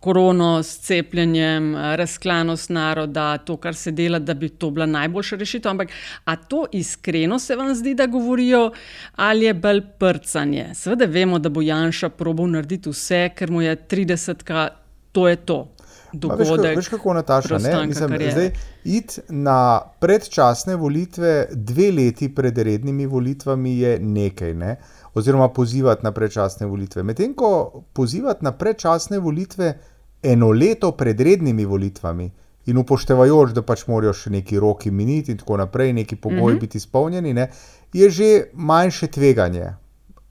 [0.00, 5.36] korono, s cepljenjem, eh, razklanost naroda, to, kar se dela, da bi to bila najboljša
[5.36, 5.70] rešitev.
[5.70, 5.90] Ampak,
[6.24, 8.70] a to iskreno se vam zdi, da govorijo,
[9.16, 10.70] ali je bolj prcanje?
[10.74, 14.68] Seveda vemo, da bo Janša probal narediti vse, ker mu je 30,
[15.12, 15.71] to je to.
[16.12, 16.48] Dogodek.
[16.48, 17.87] kako- veš kako Nataša, ne?
[17.87, 18.33] Mislim, kariere.
[18.33, 18.51] zdaj,
[18.85, 24.77] iti na predčasne volitve dve leti pred rednimi volitvami je nekaj, ne?
[25.14, 27.03] oziroma pozivati na predčasne volitve.
[27.03, 29.79] Medtem ko pozivati na predčasne volitve
[30.22, 32.31] eno leto pred rednimi volitvami
[32.66, 36.57] in upoštevajoč, da pač morajo še neki roki miniti in tako naprej, neki pogoji mm.
[36.57, 36.61] -hmm.
[36.61, 37.51] biti izpolnjeni, ne?
[37.92, 39.82] je že manjše tveganje.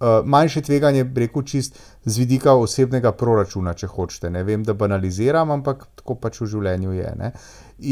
[0.02, 4.32] Uh, manjše tveganje, rekel, čist z vidika osebnega proračuna, če hočete.
[4.34, 7.12] Ne vem, da banaliziram, ampak tako pač v življenju je.
[7.20, 7.30] Ne?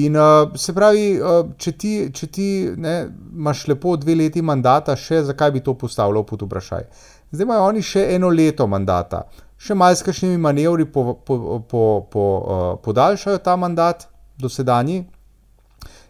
[0.01, 2.47] In uh, se pravi, uh, če ti, če ti
[2.81, 2.95] ne,
[3.37, 6.87] imaš lepo dve leti mandata, še zakaj bi to postavljal pod vprašaj.
[7.29, 9.21] Zdaj imajo oni še eno leto mandata,
[9.61, 14.07] še malo s kakšnimi manevri po, po, po, po, uh, podaljšajo ta mandat,
[14.41, 15.03] dosedanji,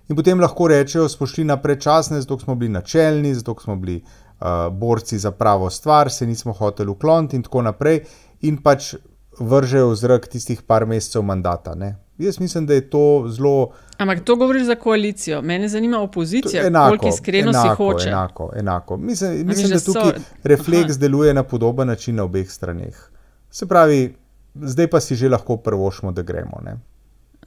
[0.08, 4.00] in potem lahko rečejo, smo šli na predčasne, zato smo bili načelni, zato smo bili
[4.00, 4.29] uh,
[4.71, 7.99] borci za pravo stvar, se nismo hoteli ukloniti in tako naprej,
[8.41, 8.95] in pač
[9.39, 11.75] vržejo v zrak tistih par mesecev mandata.
[11.75, 11.95] Ne?
[12.17, 13.69] Jaz mislim, da je to zelo.
[13.97, 15.41] Ampak to govoriš za koalicijo.
[15.41, 18.10] Mene zanima opozicija, Enako, koliko iskreno enako, si hoče.
[18.10, 18.97] Enako, enako.
[18.97, 20.99] Mislim, mislim misliš, da da tukaj so- refleks Aha.
[20.99, 23.10] deluje na podoben način na obeh straneh.
[23.52, 24.15] Se pravi,
[24.56, 26.60] zdaj pa si že lahko prvošmo, da gremo.
[26.63, 26.78] Ne?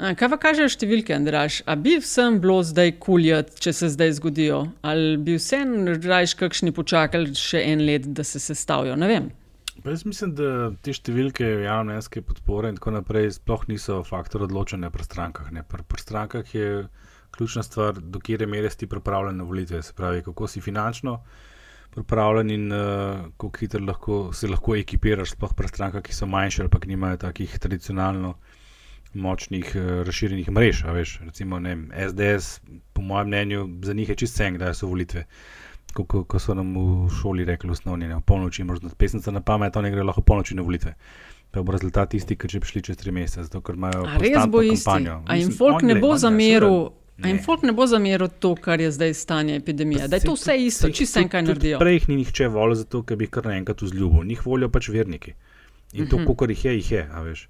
[0.03, 1.61] A, Kaj pa kažejo številke, Andraš?
[1.63, 4.65] A bi vsem bilo zdaj kuljati, če se zdaj zgodijo?
[4.83, 8.97] Ali bi vsem rajš kakšni počakali še en let, da se sestavijo?
[8.99, 9.29] Ne vem.
[9.85, 10.49] Pa Jaz mislim, da
[10.83, 15.53] te številke javnomnenjske podpore in tako naprej sploh niso faktor odločanja pri strankah.
[15.55, 15.63] ne.
[15.63, 16.89] Pri, pri strankah je
[17.39, 19.85] ključna stvar, do kje mere si pripravljen na volitve.
[19.87, 21.21] Se pravi, kako si finančno
[21.95, 26.65] pripravljen in uh, kako hitro lahko, se lahko ekipiraš, sploh pri strankah, ki so manjše
[26.65, 28.35] ali pa ki nimajo takih tradicionalno
[29.15, 30.85] močnih, uh, razširjenih mrež.
[30.85, 32.61] a Veš, recimo ne, vem, SDS,
[32.93, 35.25] po mojem mnenju, za njih je čist vse, kdaj so volitve.
[35.93, 39.77] Ko, ko, ko so nam v šoli rekli, osnovni, ne, polnoči, možno pesnica na pamet,
[39.77, 40.95] oni grejo lahko polnoči na volitve.
[41.51, 44.47] Pa bo rezultat tisti, ki če bi šli čez tri mesece, zato ker imajo res
[44.49, 44.85] bo isti?
[44.85, 45.19] kampanjo.
[45.27, 46.79] A jim folk ne bo zameril?
[47.19, 50.09] A jim folk ne bo zameril to, kar je zdaj stanje epidemije?
[50.09, 51.79] Da je to vse isto, čisto en kaj naredijo.
[51.79, 54.25] Prej jih ni nihče volil, zato ker bi jih kar naenkrat vzljubil.
[54.25, 55.35] Njih volijo pač verniki.
[55.93, 56.25] In to, Mhm.
[56.25, 57.09] koliko jih je, jih je.
[57.13, 57.49] a veš.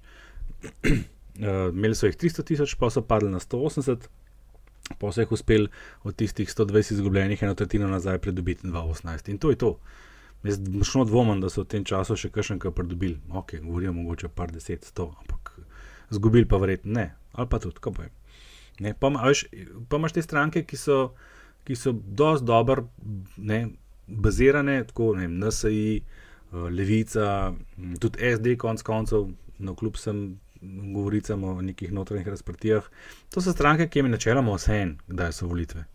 [1.33, 4.07] Uh, imeli so jih 300 tisoč, pa so padli na 180,
[4.99, 5.69] pa so jih uspeli
[6.03, 9.29] od tistih 120 izgubljenih eno tretjino nazaj pridobiti 2018.
[9.29, 9.77] In to je to.
[10.43, 13.17] Jaz močno dvomim, da so v tem času še kakšen kaj pridobili.
[13.31, 15.55] Ok, govorijo mogoče par deset, sto, ampak
[16.11, 17.13] izgubili pa verjetno ne.
[17.33, 18.11] Ali pa tudi, kaj bojem.
[18.83, 19.45] Ne, pa, veš,
[19.89, 20.97] pa imaš te stranke, ki so,
[21.63, 22.87] ki so dosti dobro
[23.37, 23.67] ne,
[24.07, 27.53] bazirane, tako ne NSI, eh, Levica,
[28.01, 30.23] tudi SD, konc koncev, no kljub sem
[30.93, 32.83] govoricam o nekih notranjih razprtijah.
[33.29, 35.85] To so stranke, ki jim je načeloma vse en, kdaj so volitve.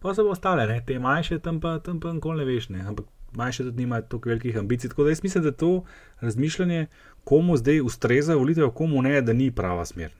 [0.00, 2.84] Pa so pa ostale, ne, te manjše tam pa, tam pa nikoli ne veš, ne,
[2.86, 4.90] ampak manjše tudi nimajo toliko velikih ambicij.
[4.90, 5.84] Tako da jaz mislim, da to
[6.20, 6.86] razmišljanje,
[7.24, 10.10] komu zdaj ustreza volitev, komu ne, da ni prava smer.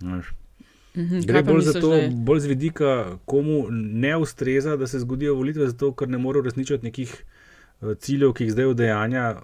[0.00, 0.20] Ne.
[0.96, 2.10] Mhm, Gre bolj za to, da je?
[2.10, 6.84] bolj z vidika, komu ne ustreza, da se zgodijo volitve, zato ker ne more uresničiti
[6.84, 7.24] nekih
[7.82, 9.34] eh, ciljev, ki jih zdaj udejanja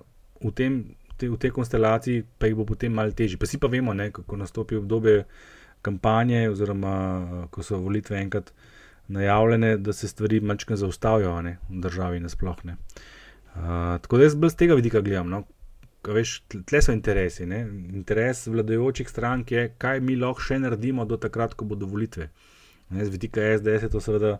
[0.44, 0.84] v, tem,
[1.22, 3.38] te, v tej konstelaciji, pa jih bo potem malo težje.
[3.38, 5.22] Pa si pa vemo, ne, kako nastopi obdobje
[5.82, 8.52] kampanje, oziroma eh, ko so volitve enkrat
[9.12, 12.76] najavljene, da se stvari malčkaj zaustavijo ne, v državi nasplošno.
[13.52, 15.28] Uh, tako da jaz bolj z tega vidika gledam.
[15.28, 15.42] No.
[16.02, 17.44] Ka Veš, tle- so interesi.
[17.46, 17.60] Ne?
[17.92, 22.30] Interes vladajočih strank je, kaj mi lahko še naredimo do takrat, ko bodo volitve.
[22.90, 24.38] Ne, z vidika SDS je to seveda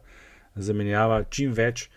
[0.56, 1.90] zamenjava čim več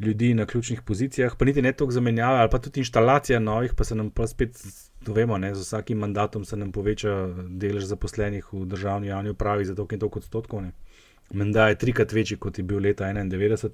[0.00, 3.84] ljudi na ključnih pozicijah, pa niti ne toliko zamenjava, ali pa tudi inštalacija novih, pa
[3.84, 4.58] se nam pa spet,
[5.04, 7.14] to vemo, ne, z vsakim mandatom se nam poveča
[7.48, 10.62] delež zaposlenih v državni javni upravi za toliko in toliko odstotkov.
[11.34, 13.70] Menda je trikrat večji, kot je bil leta 91.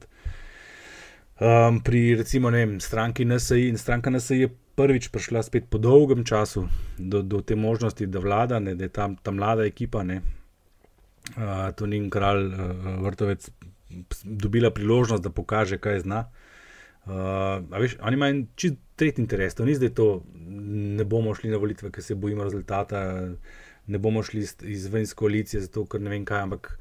[1.35, 6.25] Um, pri recimo vem, stranki NSI in stranka NSI je prvič prišla spet po dolgem
[6.25, 10.21] času do, do te možnosti, da vlada, ne, da je tam ta mlada ekipa, ne,
[11.37, 13.51] uh, Tonin kralj uh, Vrtovec,
[14.24, 16.24] dobila priložnost, da pokaže, kaj zna.
[17.04, 20.22] Uh, veš, oni imajo čist tretji interes, to ni zdaj to,
[20.96, 23.00] ne bomo šli na volitve, ker se bojimo rezultata,
[23.87, 26.78] ne bomo šli iz- izven iz koalicije, zato ker ne vem kaj, ampak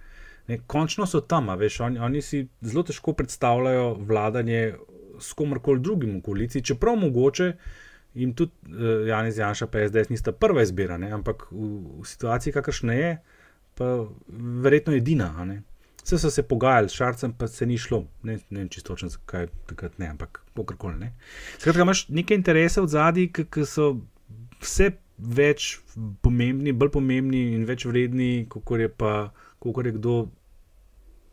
[0.48, 4.76] ne, končno so tam, veš, oni, oni si zelo težko predstavljajo vladanje
[5.20, 7.52] s komorkoli drugim v koaliciji, čeprav mogoče
[8.14, 11.68] jim tudi uh, Janez Janša pa SDS nista prva izbira, ne, ampak v,
[12.00, 13.14] v situaciji, kakršna je,
[13.76, 13.92] pa
[14.62, 15.34] verjetno edina.
[15.46, 15.64] ne.
[16.04, 18.04] Vse so se pogajali s Šarcem, pa se ni šlo.
[18.24, 21.14] Ne, ne vem čisto točno, zakaj takrat ne, ampak kakorkoli ne.
[21.58, 23.94] Skratka, imaš neke interese v zadnji, ki so
[24.62, 25.78] vse več
[26.22, 29.32] pomembni, bolj pomembni in več vredni, kot je pa,
[29.64, 30.16] koliko je kdo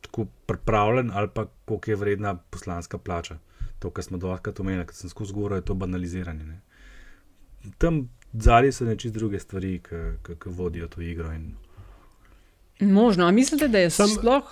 [0.06, 3.38] tako pripravljen, ali pa koliko je vredna poslanska plača.
[3.78, 6.44] To, kar smo dovolj omenili, ker sem skozi govoril, je to banaliziranje.
[6.44, 6.60] Ne.
[7.78, 11.32] Tam zadnji so nečist druge stvari, ki vodijo to igro.
[11.32, 11.54] In,
[12.80, 14.44] Možno, a mislite, da je Sam- sploh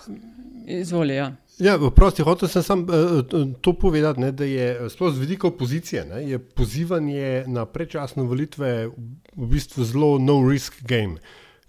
[0.67, 1.35] izvolja?
[1.59, 3.25] Ja, prosti, hotel sem sam, uh,
[3.61, 8.23] to povedati, ne, da je eh, sploh z vidika opozicije, ne, je pozivanje na predčasne
[8.23, 11.19] volitve v, bistvu zelo no-risk game,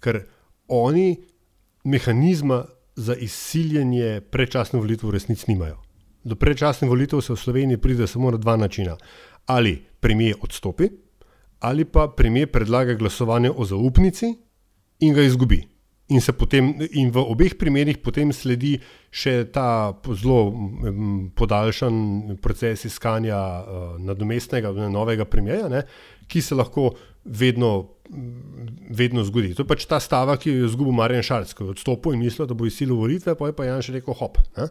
[0.01, 0.23] ker
[0.69, 1.17] oni
[1.85, 2.65] mehanizma
[2.97, 5.81] za izsiljanje predčasne volitve v resnici nimajo.
[6.25, 8.97] Do predčasnih volitev se v Sloveniji pride samo na dva načina.
[9.47, 10.89] Ali premijer odstopi,
[11.59, 14.35] ali pa premijer predlaga glasovanje o zaupnici
[15.01, 15.70] in ga izgubi.
[16.11, 18.75] In, se potem, in v obeh primerih potem sledi
[19.15, 21.95] še ta zelo mm, podaljšan
[22.43, 25.85] proces iskanja uh, nadomestnega, ne, novega premijeja, ne,
[26.31, 26.91] ki se lahko
[27.25, 27.71] vedno,
[28.11, 29.53] mm, vedno zgodi.
[29.55, 32.25] To je pač ta stava, ki jo je izgubil Marjan Šarc, ko je odstopil in
[32.27, 34.43] mislil, da bo izsilil volitve, pa je pa Janš rekel hop.
[34.59, 34.67] Ne.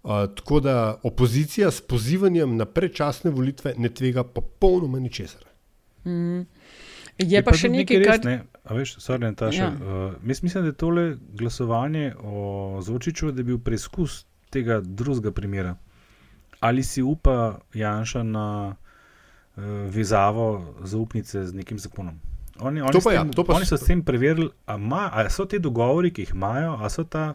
[0.00, 5.44] Uh, tako da opozicija s pozivanjem na predčasne volitve ne tvega popolnoma ničesar.
[6.08, 6.46] Mm.
[7.20, 8.24] Je pa še tudi nekaj, kar.
[8.24, 9.64] Ne, a veš, sorry, Nataša, Ja.
[9.64, 10.06] ja.
[10.06, 15.32] uh, jaz mislim, da je tole glasovanje o Zočiču, da je bil preizkus tega drugega
[15.32, 15.74] primera.
[16.60, 18.74] Ali si upa Janša na
[19.56, 22.20] uh, vezavo zaupnice z nekim zakonom?
[22.60, 25.58] Oni, oni, pa s ja, tem, pa oni so s tem preverili, ali so ti
[25.58, 27.34] dogovori, ki jih imajo, ali so ta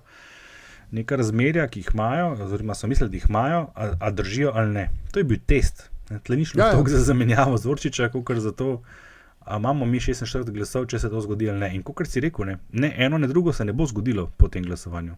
[0.92, 4.72] neka razmerja, ki jih imajo, oziroma so mislili, da jih imajo, a, a držijo ali
[4.72, 4.90] ne.
[5.12, 5.90] To je bil test.
[6.10, 6.78] Ne, Tle ni šlo Ja, ja, ja.
[6.78, 6.98] ja.
[6.98, 8.82] za zamenjavo Zorčiča, kot za to,
[9.45, 11.71] ali imamo mi 46 glasov, če se to zgodi ali ne.
[11.75, 14.63] In kot si rekel, ne, ne eno, ne drugo se ne bo zgodilo po tem
[14.63, 15.15] glasovanju.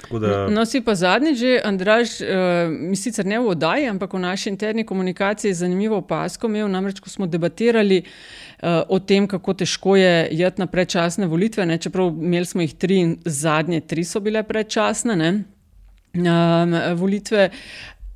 [0.00, 4.12] Tako Da, No, si pa zadnjič, že, Andraž, uh, mi sicer ne v oddaji, ampak
[4.12, 9.54] v naši interni komunikaciji zanimivo opasko imel, namreč ko smo debatirali uh, o tem, kako
[9.54, 14.04] težko je jeti na predčasne volitve, ne, čeprav imeli smo jih tri in zadnje tri
[14.04, 15.32] so bile predčasne ne,
[16.14, 17.48] um, volitve,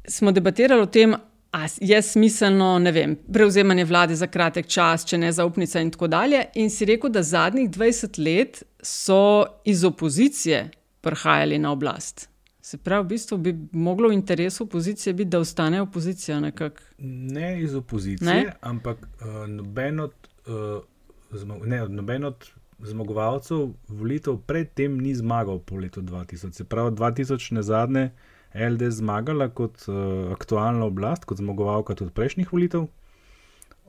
[0.08, 1.16] smo debatirali o tem,
[1.52, 6.06] a je smiselno, ne vem, prevzemanje vlade za kratek čas, če ne zaupnica in tako
[6.06, 6.44] dalje.
[6.54, 12.28] In si rekel, da zadnjih 20 let so iz opozicije prihajali na oblast.
[12.60, 16.82] Se pravi, v bistvu bi moglo v interesu opozicije biti, da ostane opozicija nekako.
[16.98, 18.52] ne iz opozicije, Ne?
[18.60, 20.12] ampak uh, noben od,
[20.46, 26.52] uh, ne, noben od zmagovalcev volitev predtem ni zmagal po letu 2000.
[26.52, 28.10] Se pravi, 2000 na zadnje
[28.54, 32.88] LD zmagala kot uh, aktualna oblast, kot zmagovalka tudi prejšnjih volitev,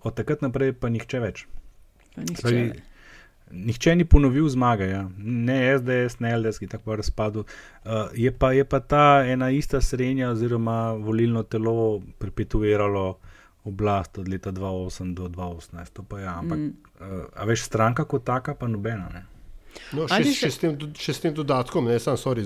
[0.03, 1.45] od takrat naprej pa nihče več.
[2.15, 2.85] Pa nihče več.
[3.49, 5.07] Nihče ni ponovil zmage, ja.
[5.17, 7.47] ne SDS, ne LDS, ki je tako razpadel.
[7.81, 13.07] Uh, je, pa, je pa ta ena ista srednja, oziroma volilno telo, perpetuiralo
[13.65, 15.95] oblast od leta 2008 do 2018.
[15.97, 16.37] To pa ja.
[16.43, 16.93] ampak, mm.
[17.01, 19.09] uh, a veš, stranka kot taka, pa nobena.
[19.13, 19.25] Ne.
[19.95, 22.43] No, še, še, še, s tem, še s tem dodatkom, ne samo, sorry,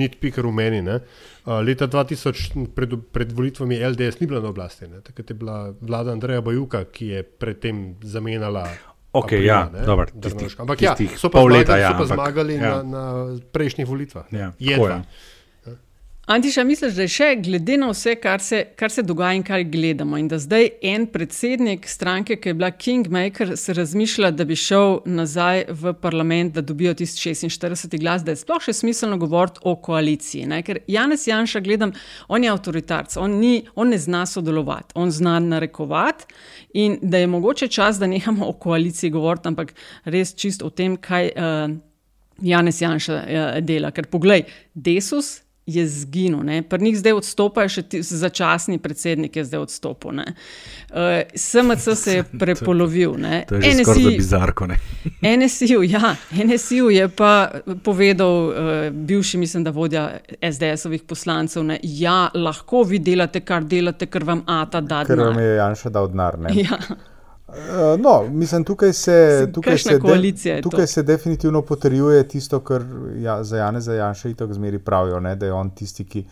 [0.00, 0.82] nit piker v meni.
[0.86, 4.86] Uh, leta 2000, pred, pred volitvami LDS ni bila na oblasti.
[4.90, 5.02] Ne?
[5.04, 8.68] Takrat je bila vlada Andreja Bajuka, ki je predtem zamenjala.
[9.10, 12.04] Okay, aprila, ja, dober, tistih, ampak ja, tistih so pa, leta, zmagali, ja, so pa
[12.06, 12.60] ampak, zmagali ja.
[12.62, 13.04] na, na
[13.50, 14.28] prejšnjih volitvah.
[14.30, 15.00] Ja, Jedva.
[16.30, 19.64] Antiša, misliš, da je še glede na vse, kar se, kar se dogaja in kar
[19.66, 24.54] gledamo, in da zdaj en predsednik stranke, ki je bila Kingmaker, se razmišlja, da bi
[24.54, 29.64] šel nazaj v parlament, da dobijo tisti 46 glas, da je sploh še smiselno govoriti
[29.66, 30.44] o koaliciji.
[30.54, 30.60] Ne?
[30.62, 31.96] Ker Janez Janša, gledam,
[32.30, 36.30] on je avtoritarc, on, ni, on ne zna sodelovati, on zna narekovati
[36.78, 39.74] in da je mogoče čas, da nehamo o koaliciji govoriti, ampak
[40.06, 41.78] res čist o tem, kaj uh,
[42.38, 43.90] Janez Janša uh, dela.
[43.90, 44.46] Ker poglej,
[44.78, 45.40] Desus
[45.74, 46.62] je zginil.
[46.68, 50.20] Pri njih zdaj odstopajo še ti, začasni predsednik, je zdaj odstopil.
[50.20, 53.14] Uh, SMC se je prepolovil.
[53.18, 53.44] Ne.
[53.48, 54.68] To je NSI, za bizarko.
[55.22, 57.50] NSI-ju ja, NSI je pa
[57.84, 58.54] povedal, uh,
[58.92, 60.08] bivši, mislim, da vodja
[60.42, 65.04] SDS-ovih poslancev, da ja, lahko vi delate, kar delate, ker vam Ata da.
[65.04, 66.38] Ker vam je Janša dal denar.
[66.60, 66.78] Ja.
[67.98, 72.82] No, mislim, tukaj se, tukaj se, de, tukaj se definitivno potrjuje tisto, kar
[73.16, 76.24] ja, za Jana Zajanša in tako zmeri pravijo, ne, da je on tisti, ki,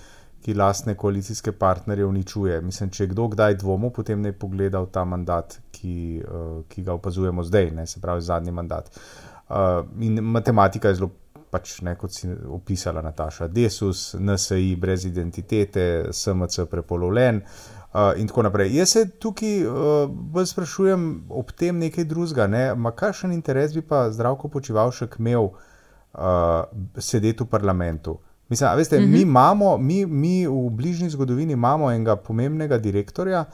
[0.45, 2.61] ki lastne koalicijske partnerje uničuje.
[2.61, 6.99] Mislim, če kdo kdaj dvomu, potem ne pogleda v ta mandat, ki, uh, ki ga
[6.99, 8.93] opazujemo zdaj, ne, se pravi zadnji mandat.
[9.49, 11.15] Uh, in matematika je zelo.
[11.49, 17.39] Pač ne, kot si opisala, Nataša, Desus, NSI, brez identitete, SMC, prepolovljen.
[17.41, 17.78] Uh,
[18.17, 18.77] in tako naprej.
[18.77, 22.47] Jaz se tukaj uh, sprašujem ob tem nekaj drugega.
[22.47, 22.93] Ne?
[22.97, 26.65] Kakšen interes bi pa zdravko počivalšek imel uh,
[26.99, 28.19] sedeti v parlamentu?
[28.49, 29.13] Mislim, veste, mm -hmm.
[29.13, 33.45] mi, imamo, mi, mi v bližnji zgodovini imamo enega pomembnega direktorja,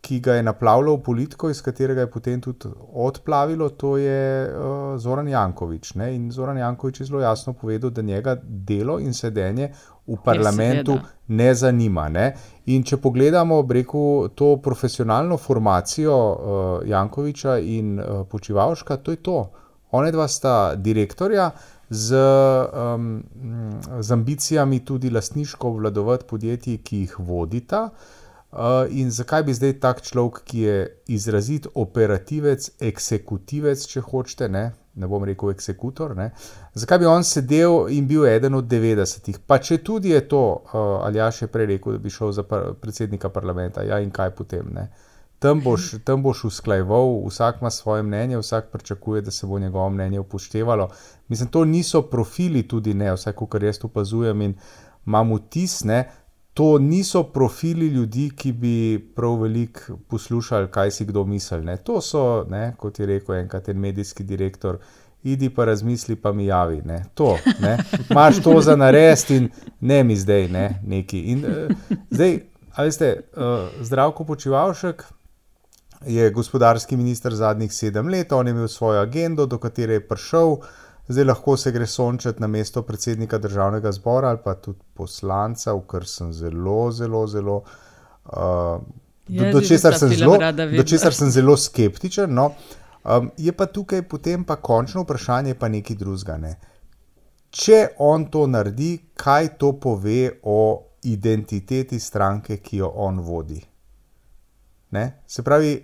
[0.00, 4.98] ki ga je naplavilo v politiko, iz katerega je potem tudi odplavilo, to je uh,
[5.00, 5.94] Zoran Jankovič.
[5.94, 6.14] Ne?
[6.14, 9.72] In Zoran Jankovič je zelo jasno povedal, da njega delo in sedenje
[10.06, 12.08] v parlamentu ne zanima.
[12.08, 12.32] Ne?
[12.66, 19.38] In če pogledamo reku, to profesionalno formacijo uh, Jankoviča in uh, Počivalška, to je to.
[19.94, 21.50] One dva sta direktorja
[21.88, 23.22] z, um,
[24.00, 27.84] z ambicijami tudi lastniško obvladovati podjetji, ki jih vodita.
[27.84, 28.23] Uh,
[28.90, 30.76] in zakaj bi zdaj tak človek, ki je
[31.10, 36.30] izrazit operativec, eksekutivec, če hočete, ne, ne bom rekel eksekutor, ne,
[36.74, 39.40] zakaj bi on sedel in bil eden od 90-ih?
[39.46, 42.46] Pa če tudi je to, uh, ali ja še prej rekel, da bi šel za
[42.46, 44.70] par predsednika parlamenta, ja in kaj potem.
[44.74, 44.88] Ne?
[45.42, 49.90] Tam boš, tam boš usklajeval, vsak ima svoje mnenje, vsak pričakuje, da se bo njegovo
[49.90, 50.88] mnenje upoštevalo.
[51.28, 54.54] Mislim, to niso profili, tudi ne, vse, kar jaz opazujem in
[55.06, 56.04] imam vtis, ne.
[56.54, 61.64] To niso profili ljudi, ki bi prav veliko poslušali, kaj si kdo misli.
[61.64, 61.76] Ne.
[61.76, 64.78] To so, ne, kot je rekel enkrat en medijski direktor,
[65.22, 66.82] idi pa razmisli, pa mi javi.
[66.84, 67.04] Ne.
[67.14, 67.78] To, ne.
[68.14, 71.20] Maš to za narest in ne mi zdaj ne, neki.
[71.34, 72.38] In, uh, zdaj,
[72.74, 75.04] ali ste, uh, zdravko počivalšek
[76.06, 80.56] je gospodarski minister zadnjih sedem let, on je imel svojo agendo, do katere je prišel.
[81.08, 85.82] Zdaj lahko se gre sončati na mesto predsednika državnega zbora ali pa tudi poslanca, v
[85.86, 87.62] kar sem zelo, zelo, zelo.
[88.24, 88.80] Uh,
[89.28, 90.08] do, do česar sem,
[91.12, 92.32] sem zelo skeptičen.
[92.34, 92.54] No.
[93.04, 96.38] Um, je pa tukaj potem pa končno vprašanje, pa nekaj drugega.
[96.40, 96.56] Ne.
[97.50, 100.60] Če on to naredi, kaj to pove o
[101.04, 103.60] identiteti stranke, ki jo on vodi?
[104.96, 105.04] Ne?
[105.26, 105.76] Se pravi,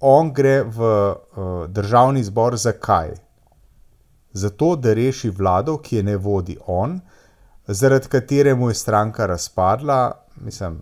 [0.00, 3.16] on gre v uh, državni zbor zakaj?
[4.32, 7.00] Zato, da reši vlado, ki je ne vodi on,
[7.66, 10.12] zaradi katere mu je stranka razpadla.
[10.36, 10.80] Mislim,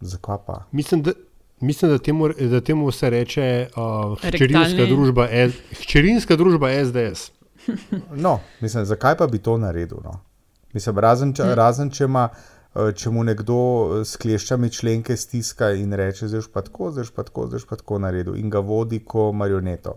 [0.00, 0.62] zakaj pa?
[0.72, 1.12] Mislim, da,
[1.60, 5.28] mislim, da, temu, da temu se reče uh, hčerinska, družba,
[5.80, 7.30] hčerinska družba SDS.
[8.24, 9.98] No, mislim, zakaj pa bi to naredil?
[10.04, 10.20] No?
[10.72, 12.28] Mislim, razen, če, razen če, ima,
[12.94, 13.58] če mu nekdo
[14.04, 17.98] s kleščami členke stiska in reče: Zdaj pa tako, zdaj pa tako, zdaj pa tako
[17.98, 19.96] naredil in ga vodi kot marioneto.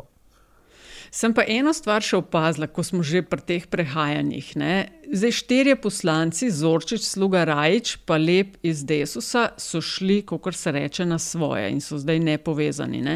[1.12, 4.52] Sem pa eno stvar še opazila, ko smo že pri teh prehajanjih.
[4.56, 4.76] Ne?
[5.12, 11.04] Zdaj, štirje poslanci, Zorčič, Sluga Rajč, pa lep iz Desusa, so šli, kot se reče,
[11.04, 13.02] na svoje in so zdaj nepovezani.
[13.04, 13.15] Ne?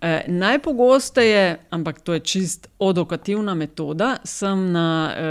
[0.00, 1.42] E, najpogosteje,
[1.76, 5.26] ampak to je čist odokativna metoda, sem na e,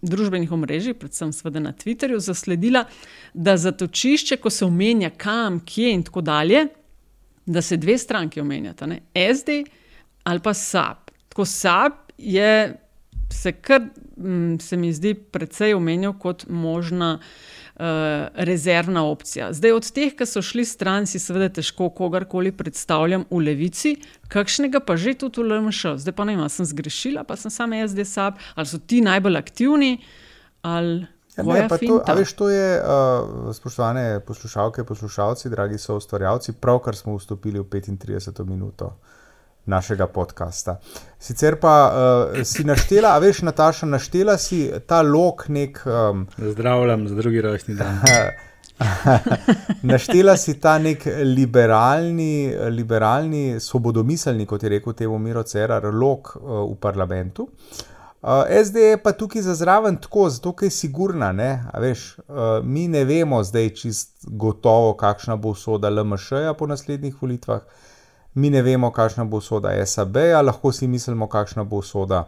[0.00, 1.28] družbenih omrežjih, predvsem
[1.60, 2.86] na Twitterju, zasledila,
[3.34, 6.64] da zatočišče, ko se omenja kam, kje in tako dalje,
[7.44, 9.02] da se dve stranki omenjata, ne?
[9.12, 9.60] SD
[10.24, 11.07] ali pa SAP
[11.38, 12.74] Tako SAP je
[13.30, 13.80] se kar,
[14.16, 17.18] mm, se mi zdi, precej omenjal kot možna.
[17.78, 17.84] Uh,
[18.34, 19.52] rezervna opcija.
[19.54, 23.92] Zdaj, od teh, ki so šli stran, si seveda težko kogarkoli predstavljam v levici,
[24.34, 25.92] kakšnega pa že tudi v LMŠ.
[26.02, 29.92] Zdaj pa ne vem, sem zgrešila, pa sem samo SD-SAP, ali so ti najbolj aktivni,
[30.66, 31.06] ali
[31.38, 36.98] Ja, ne, to, a veš, to je, uh, spoštovane poslušalke, poslušalci, dragi so ustvarjalci, pravkar
[36.98, 38.96] smo vstopili v 35 minuto
[39.68, 40.78] našega podcasta.
[41.18, 45.82] Sicer pa uh, si naštela, a veš, Nataša, naštela si ta lok nek.
[45.86, 48.00] Um, Zdravljam za drugi rojstni dan.
[49.92, 56.64] naštela si ta nek liberalni, liberalni svobodomiselni, kot je rekel temu Miro Cerar, lok uh,
[56.72, 57.48] v parlamentu.
[57.48, 57.86] Uh,
[58.22, 58.28] Uh,
[58.64, 61.32] SD je pa tukaj za zraven tako, zato je sigurna.
[61.32, 61.64] Ne?
[61.78, 62.24] Veš, uh,
[62.64, 67.60] mi ne vemo zdaj čist gotovo, kakšna bo usoda LMŠ-ja po naslednjih volitvah,
[68.34, 72.24] mi ne vemo, kakšna bo usoda SAB-ja, lahko si mislimo, kakšna bo usoda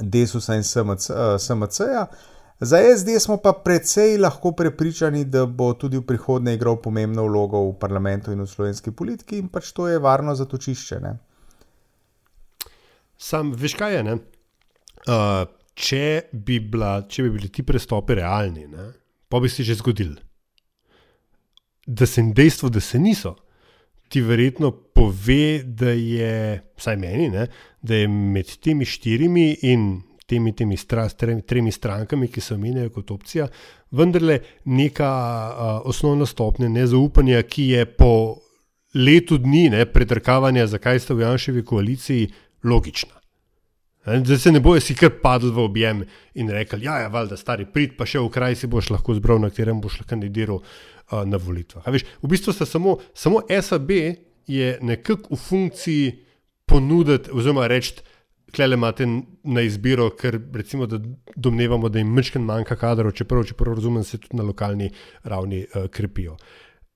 [0.00, 2.06] Desusa in SMC, uh, SMC-ja.
[2.60, 7.60] Za SD smo pa precej lahko prepričani, da bo tudi v prihodnje igral pomembno vlogo
[7.70, 11.00] v parlamentu in v slovenski politiki, in pač to je varno zatočišče.
[11.00, 11.14] Ne?
[13.18, 14.02] Sam, veš kaj je?
[14.04, 14.18] Ne?
[15.06, 15.46] Uh,
[15.78, 18.90] če, bi bila, če bi bili ti prestopi realni, ne,
[19.30, 20.18] pa bi se že zgodili.
[21.86, 23.36] Da se jim dejstvo, da se niso,
[24.08, 27.46] ti verjetno pove, da je, vsaj meni, ne,
[27.82, 32.92] da je med temi štirimi in temi, temi stra, tremi, tremi strankami, ki se omenjajo
[32.96, 33.48] kot opcija,
[33.90, 38.12] vendarle neka uh, osnovna stopnja nezaupanja, ki je po
[38.94, 42.28] letu dni ne, predrkavanja, zakaj ste v Janševi koaliciji,
[42.64, 43.17] logična.
[44.08, 46.04] Da se ne bojo si kar padli v objem
[46.34, 49.40] in rekli, ja, je valjda stari prid, pa še v kraj si boš lahko zbral,
[49.42, 51.84] na katerem boš kandidiral uh, na volitvah.
[51.88, 53.90] V bistvu sta samo, samo SAB
[54.48, 56.06] je nekako v funkciji
[56.68, 58.00] ponuditi, oziroma reči,
[58.54, 59.04] klele imate
[59.44, 61.00] na izbiro, ker recimo, da
[61.36, 64.88] domnevamo, da jim mečken manjka kadrov, čeprav, čeprav razumem, se tudi na lokalni
[65.24, 66.38] ravni uh, krepijo.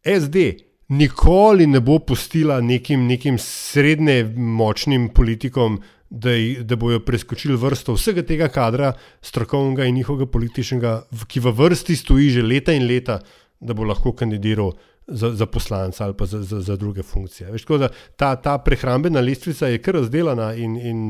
[0.01, 0.49] SD
[0.93, 5.81] nikoli ne bo pustila nekim, nekim srednje močnim politikom,
[6.13, 6.31] da,
[6.63, 8.93] da bojo preskočili vrsto vsega tega kadra,
[9.25, 10.97] strokovnega in njihovega političnega,
[11.27, 13.21] ki v vrsti stoji že leta in leta,
[13.61, 14.75] da bo lahko kandidiral
[15.07, 17.51] za, za poslanca ali pa za, za, za druge funkcije.
[17.51, 21.01] Veš, da, ta, ta prehrambena lestvica je kar razdeljena in, in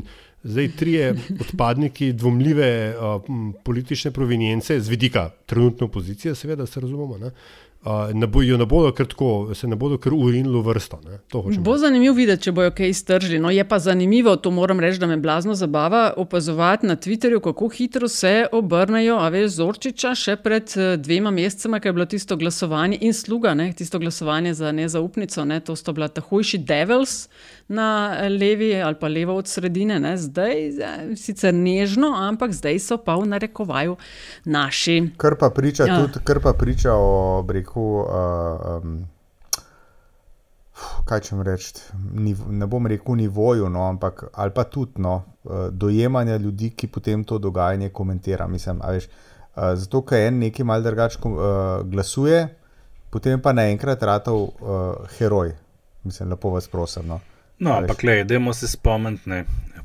[0.42, 1.10] zdaj trije
[1.44, 3.22] odpadniki dvomljive uh,
[3.64, 7.18] politične provenience z vidika trenutne opozicije, seveda se razumemo.
[7.18, 7.30] Ne?
[8.14, 11.00] Ne bojo, ne bodo kar tako, se ne bodo kar urinili v vrsto.
[11.58, 13.40] Bo zanimivo videti, če bojo kaj iztržili.
[13.42, 17.68] No, je pa zanimivo, to moram reči, da me blazno zabava opazovati na Twitterju, kako
[17.68, 22.36] hitro se obrnejo, a veš, Zorčiča še pred eh, dvema mesecema, ki je bilo tisto
[22.36, 27.26] glasovanje in sluga, ne, tisto glasovanje za nezaupnico, ne, to sta bila tahujši devils
[27.72, 27.88] na
[28.30, 30.70] levi ali pa levo od sredine, ne, zdaj
[31.16, 33.96] sicer nežno, ampak zdaj so pa v narekovaju
[34.44, 34.98] naši.
[35.16, 36.00] Kar pa priča, ja.
[36.00, 39.08] tudi, kar pa priča o breku rekel, uh, um,
[41.06, 41.74] kaj če reči,
[42.48, 45.22] ne bom rekel nivoju, no, ampak ali pa tudi no,
[45.70, 48.46] dojemanja ljudi, ki potem to dogajanje komentira.
[48.46, 49.08] Mislim, veš,
[49.54, 51.34] zato, ker en neki mal drugače uh,
[51.84, 52.46] glasuje,
[53.10, 55.54] potem pa naenkrat ratov uh, heroj.
[56.04, 57.06] Mislim, lepo vas prosim.
[57.06, 57.20] No,
[57.62, 59.44] no ampak le, dajmo se spomniti,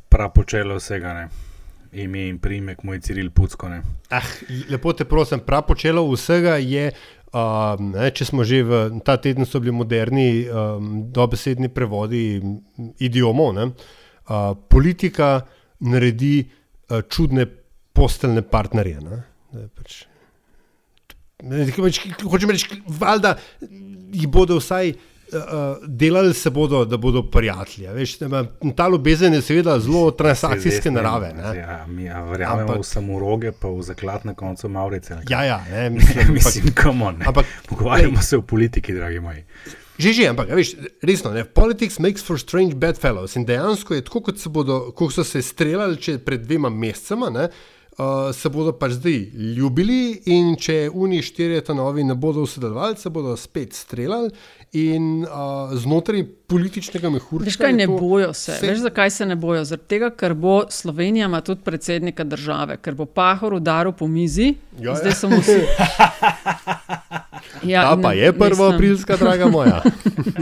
[0.10, 1.14] prav počelo vsega.
[1.22, 1.28] Ne.
[1.98, 3.70] Ime in primek, moj Ciril Pucko.
[4.14, 4.26] Ah,
[4.70, 6.92] lepo te prosim, prav počelo vsega je
[7.28, 12.40] Um, ne, če smo že v ta teden, so bili moderni um, dobesedni prevodi
[13.04, 13.58] idiomov.
[13.60, 15.44] Uh, politika
[15.84, 17.44] naredi uh, čudne
[17.92, 19.04] posteljne partnerje.
[19.04, 19.20] Ne?
[19.58, 20.06] Ne, pač,
[21.44, 21.68] ne,
[22.24, 22.80] hočem reči,
[23.20, 23.36] da
[24.16, 24.96] jih bodo vsaj
[25.88, 27.88] delali se bodo, da bodo prijatelji.
[27.88, 28.18] Veš,
[28.76, 31.34] ta ljubezen je seveda zelo transakcijske narave.
[31.56, 35.18] Ja, mi ja, verjamemo ampak, v samoroge, pa v zaklad na koncu Maurice.
[35.30, 39.44] Ja, ja, ne, mislim, mislim kamo, ampak pogovarjamo se o politiki, dragi moji.
[39.98, 43.36] Že, že, ampak, veš, resno, ne, politics makes for strange bedfellows.
[43.36, 47.48] In dejansko je tako, kot, bodo, kot so se streljali pred dvema mesecema, ne,
[47.98, 49.18] uh, se bodo pač zdaj
[49.58, 54.30] ljubili, in če oni štirje ta novi ne bodo sodelovali, se bodo spet streljali
[54.72, 57.46] in uh, znotraj političnega mehurja.
[57.46, 58.52] Veš, kaj ne bojo se?
[58.52, 58.68] se?
[58.68, 59.64] Veš, zakaj se ne bojo?
[59.66, 64.54] Zaradi tega, ker bo Slovenija ima tudi predsednika države, ker bo pahor udaril po mizi.
[64.80, 65.16] Ja, zdaj ja.
[65.16, 65.60] samo vsi.
[67.64, 69.82] Ja, Ta pa je prva aprilska, draga moja.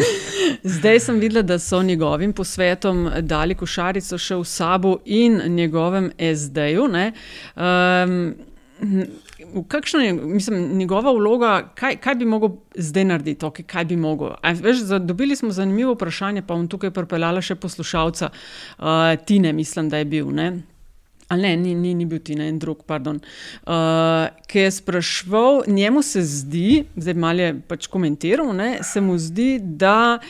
[0.77, 6.85] zdaj sem videla, da so njegovim posvetom dali košarico še v sabo in njegovem SD-ju.
[6.85, 8.35] Um,
[9.67, 14.35] Kakšna je mislim, njegova vloga, kaj, kaj bi lahko zdaj naredil, okay, kaj bi lahko?
[14.99, 18.85] Dobili smo zanimivo vprašanje, pa bom tukaj pripeljala še poslušalca, uh,
[19.25, 20.31] Tine, mislim, da je bil.
[20.35, 20.51] Ne?
[21.27, 23.21] Ali ne, ni, ni, ni bil ti en drug, pardon.
[23.65, 29.17] Uh, ki je sprašval, njemu se zdi, zdaj malo je pač komentiral, ne, se mu
[29.17, 30.29] zdi, da uh,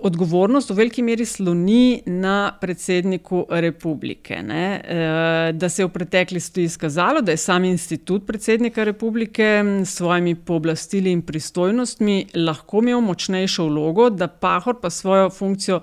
[0.00, 4.38] odgovornost v veliki meri sloni na predsedniku republike.
[4.42, 9.96] Ne, uh, da se je v preteklosti izkazalo, da je sam institut predsednika republike s
[9.96, 15.80] svojimi pooblastili in pristojnostmi lahko imel močnejšo vlogo, da Pahor pa svojo funkcijo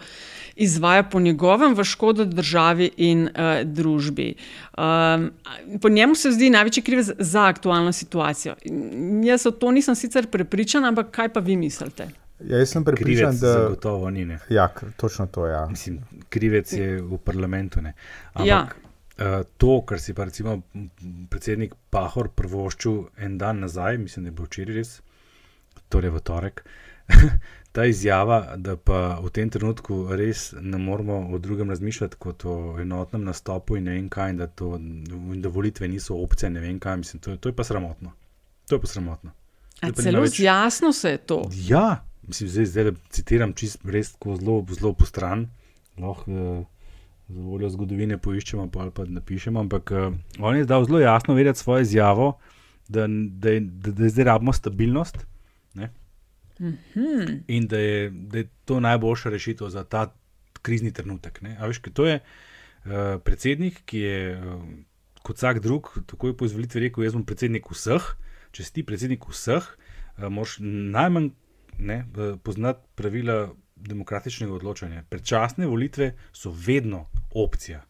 [0.55, 4.33] izvaja po njegovem v škodo državi in uh, družbi.
[4.77, 5.31] Um,
[5.81, 8.55] po njemu se zdi največji krivec za aktualno situacijo.
[9.23, 12.07] Jaz o to nisem sicer prepričan, ampak kaj pa vi mislite?
[12.39, 14.25] Ja, jaz sem prepričan, krivec da zagotovo ni.
[14.25, 14.39] Ne.
[14.49, 14.67] Ja,
[14.97, 15.53] točno to je.
[15.53, 15.67] Ja.
[15.67, 17.81] Mislim, krivec je v parlamentu.
[17.81, 17.93] Ne.
[18.33, 18.67] Ampak ja.
[19.17, 20.61] uh, to, kar si pa recimo
[21.29, 24.95] predsednik Pahor prvoščil en dan nazaj, mislim, da je bil včeraj res,
[25.89, 26.63] torej v torek.
[27.73, 32.57] ta izjava, da pa v tem trenutku res ne moramo o drugem razmišljati kot o
[32.81, 36.61] enotnem nastopu in ne vem kaj, in da, to, in da volitve niso opcije, ne
[36.61, 38.13] vem kaj, mislim, to, to je pa sramotno.
[38.69, 39.33] To je pa sramotno.
[39.97, 40.39] Celo več...
[40.39, 41.39] jasno se je to.
[41.65, 45.47] Ja, mislim, zdaj, zdaj citiram čist res zelo, zelo po stran.
[45.97, 46.65] Lahko uh,
[47.27, 49.59] za voljo zgodovine poiščemo, pa ali pa napišemo.
[49.59, 52.37] Ampak uh, on je dal zelo jasno vedeti svojo izjavo,
[52.87, 55.25] da, da, da, da zdaj rabimo stabilnost.
[55.73, 55.91] Ne?
[56.61, 57.37] Mhm.
[57.47, 60.07] In da je, da je to najboljša rešitev za ta
[60.61, 61.41] krizni trenutek.
[61.61, 62.91] Veš, to je uh,
[63.23, 64.63] predsednik, ki je uh,
[65.23, 68.13] kot vsak drug, tako je po izvolitvi rekel: Jaz sem predsednik vseh.
[68.53, 71.31] Če si ti predsednik vseh, uh, moraš najmanj
[71.79, 75.03] ne, uh, poznati pravila demokratičnega odločanja.
[75.09, 77.05] Predčasne volitve so vedno
[77.35, 77.81] opcija.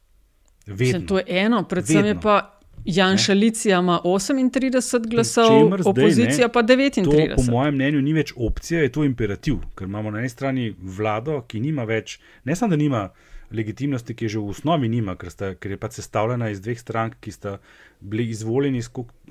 [0.66, 1.08] Vedno.
[1.08, 2.10] To je eno, predvsem vedno.
[2.10, 7.04] je pa Janša Licija ima 38 glasov, zdaj, opozicija ne, pa 39.
[7.04, 10.74] To, po mojem mnenju, ni več opcija, je to imperativ, ker imamo na eni strani
[10.80, 13.10] vlado, ki nima več, ne samo da nima
[13.52, 16.80] legitimnosti, ki je že v osnovi nima, ker, sta, ker je pač sestavljena iz dveh
[16.80, 17.58] strank, ki sta
[18.02, 18.82] bili izvoljeni,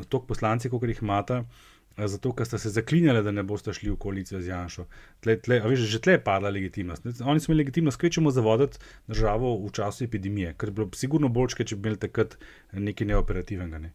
[0.09, 1.43] toliko poslanci, kot jih imata.
[1.97, 4.87] Zato, ker ste se zaklinjali, da ne boste šli v koalicijo z Janšo.
[5.21, 7.07] Tle, tle, veš, že tle je padla legitimnost.
[7.21, 11.29] Oni smo imeli legitimnost, kaj ćemo zavoditi državo v času epidemije, ker je bilo sigurno
[11.29, 12.39] bolj, če bi imeli takrat
[12.73, 13.79] nekaj neoperativnega.
[13.79, 13.93] Ne.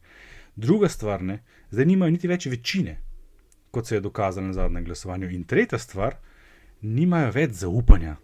[0.56, 1.42] Druga stvar, ne,
[1.72, 3.00] zdaj nimajo niti več večine,
[3.72, 5.30] kot se je dokazalo na zadnjem glasovanju.
[5.34, 6.20] In tretja stvar,
[6.82, 8.18] nimajo več zaupanja.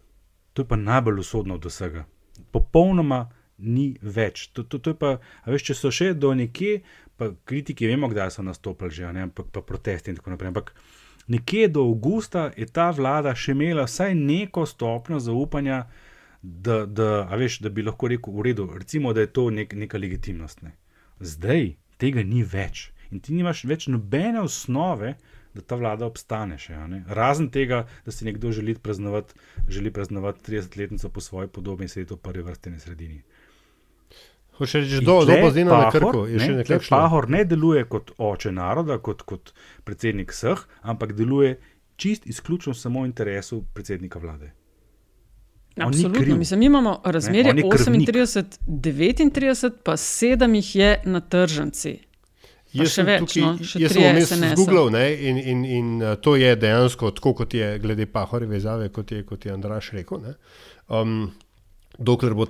[0.54, 2.06] To je pa najbolj usodno od vsega.
[2.52, 3.26] Popolnoma
[3.58, 4.48] ni več.
[4.54, 6.82] To, to, to pa, veš, če so še do nekje,
[7.18, 10.54] pa kritiki vemo, kdaj so nastopili, že, ne, ampak pa protesti in tako naprej.
[10.54, 10.74] Ampak
[11.32, 15.84] nekje do avgusta je ta vlada še imela vsaj neko stopnjo zaupanja,
[16.44, 20.02] da, da, veš, da bi lahko rekel, v redu, recimo, da je to nek, neka
[20.02, 20.66] legitimnost.
[20.66, 20.76] Ne.
[21.24, 25.16] Zdaj tega ni več in ti nimaš več nobene osnove.
[25.54, 26.74] Da ta vlada obstane še.
[27.14, 29.36] Razen tega, da si nekdo želi praznovati,
[29.70, 33.22] želi praznovati 30-letnico po svoji podobi in sedeti v prvi vrsti na sredini.
[34.58, 34.96] Hoče reči, da
[35.34, 36.28] je to zdaj na krku.
[36.90, 41.60] Pahor ne deluje kot oče naroda, kot, kot predsednik vseh, ampak deluje
[41.96, 44.52] čist izključno samo v interesu predsednika vlade.
[45.78, 46.36] Absolutno.
[46.36, 52.00] Mislim, mi imamo razmerje 38-39, pa 7 jih je na tržnici.
[52.74, 56.56] Jaz sem več, tukaj, no, jaz sem vmes zgooglal in, in, in uh, to je
[56.58, 60.18] dejansko tako, kot je glede Pahorjeve izjave, kot je, kot je Andraš rekel.
[60.90, 61.30] Um,
[61.98, 62.46] Dokler bo,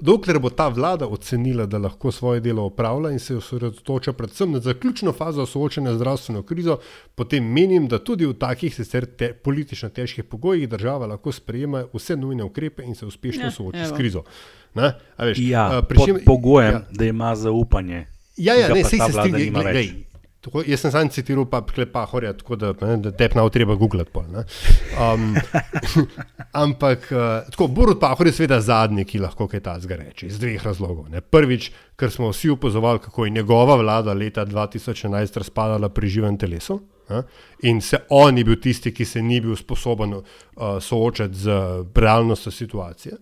[0.00, 4.60] dokler bo ta vlada ocenila, da lahko svoje delo opravlja in se osredotoča predvsem na
[4.60, 6.78] zaključno fazo soočanja z zdravstveno krizo,
[7.14, 12.16] potem menim, da tudi v takih sicer te, politično težkih pogojih država lahko sprejema vse
[12.16, 14.24] nujne ukrepe in se uspešno ja, sooči s krizo.
[14.74, 16.84] Na, veš, ja, pod pogojem, ja.
[16.90, 18.06] da ima zaupanje.
[18.36, 20.07] Ja, ja, ne, se strinjam.
[20.40, 24.10] Tako, jaz sem samo citiral, pa klepa horja, tako da, da te pa treba googlati.
[24.14, 25.32] Pol, um,
[26.64, 30.62] ampak, uh, tako, Borut Pahor je seveda zadnji, ki lahko kaj ta zgareči, iz dveh
[30.62, 31.08] razlogov.
[31.10, 31.20] Ne.
[31.20, 36.78] Prvič, ker smo vsi upozorili, kako je njegova vlada leta 2011 razpadala pri živem telesu.
[37.10, 37.22] Ne,
[37.66, 40.22] in se on je bil tisti, ki se ni bil sposoben uh,
[40.80, 41.58] soočati z
[41.94, 43.16] realnostjo situacije.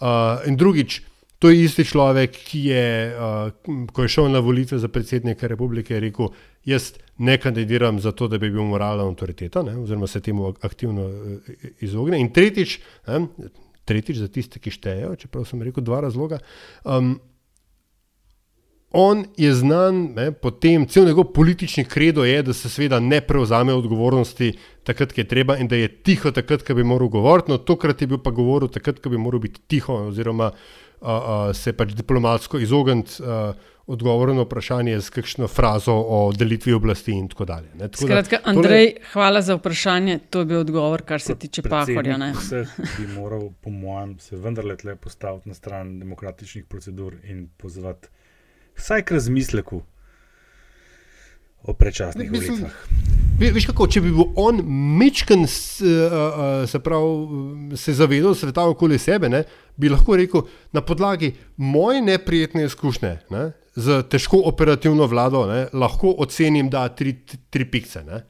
[0.00, 1.02] Uh, in drugič,
[1.40, 6.00] To je isti človek, ki je, uh, ko je šel na volitve za predsednika republike,
[6.00, 6.28] rekel:
[6.68, 11.06] Jaz ne kandidiram za to, da bi bil moralna avtoriteta, ne, oziroma se temu aktivno
[11.08, 12.20] uh, izogne.
[12.20, 12.76] In tretjič,
[13.08, 13.24] ne,
[13.88, 16.42] tretjič za tiste, ki štejejo, čeprav sem rekel dva razloga.
[16.84, 17.16] Um,
[18.90, 23.74] On je znan, ne, potem cel njegov politični kredo je, da se seveda ne prevzame
[23.74, 24.52] odgovornosti
[24.84, 27.52] takrat, ko je treba in da je tiho takrat, ko bi moral govoriti.
[27.52, 30.50] No, tokrat je bil pa govoril takrat, ko bi moral biti tiho, oziroma
[31.00, 33.54] uh, se pač diplomatsko izogniti uh,
[33.90, 37.72] odgovoru na vprašanje z kakšno frazo o delitvi oblasti in tako dalje.
[37.74, 37.88] Ne.
[37.88, 39.06] Tako Skratka, da, Andrej, tole...
[39.12, 40.18] hvala za vprašanje.
[40.30, 42.18] To je bil odgovor, kar se tiče Pahorja.
[42.38, 42.64] Vse
[42.98, 48.08] bi moral, po mojem, se vendarle tle postaviti na stran demokratičnih procedur in pozvati
[48.78, 49.82] vsaj k razmisleku
[51.62, 53.29] o prečasnih volitvah.
[53.40, 54.58] Veš kako, če bi bil on
[55.00, 59.46] mečken, se, pravi, se zavedal sveta okoli sebe, ne,
[59.80, 60.44] bi lahko rekel
[60.76, 63.46] na podlagi moje neprijetne izkušnje ne,
[63.80, 67.14] z težko operativno vlado, ne, lahko ocenim, da tri,
[67.50, 68.04] tri pikce.
[68.04, 68.20] Ne.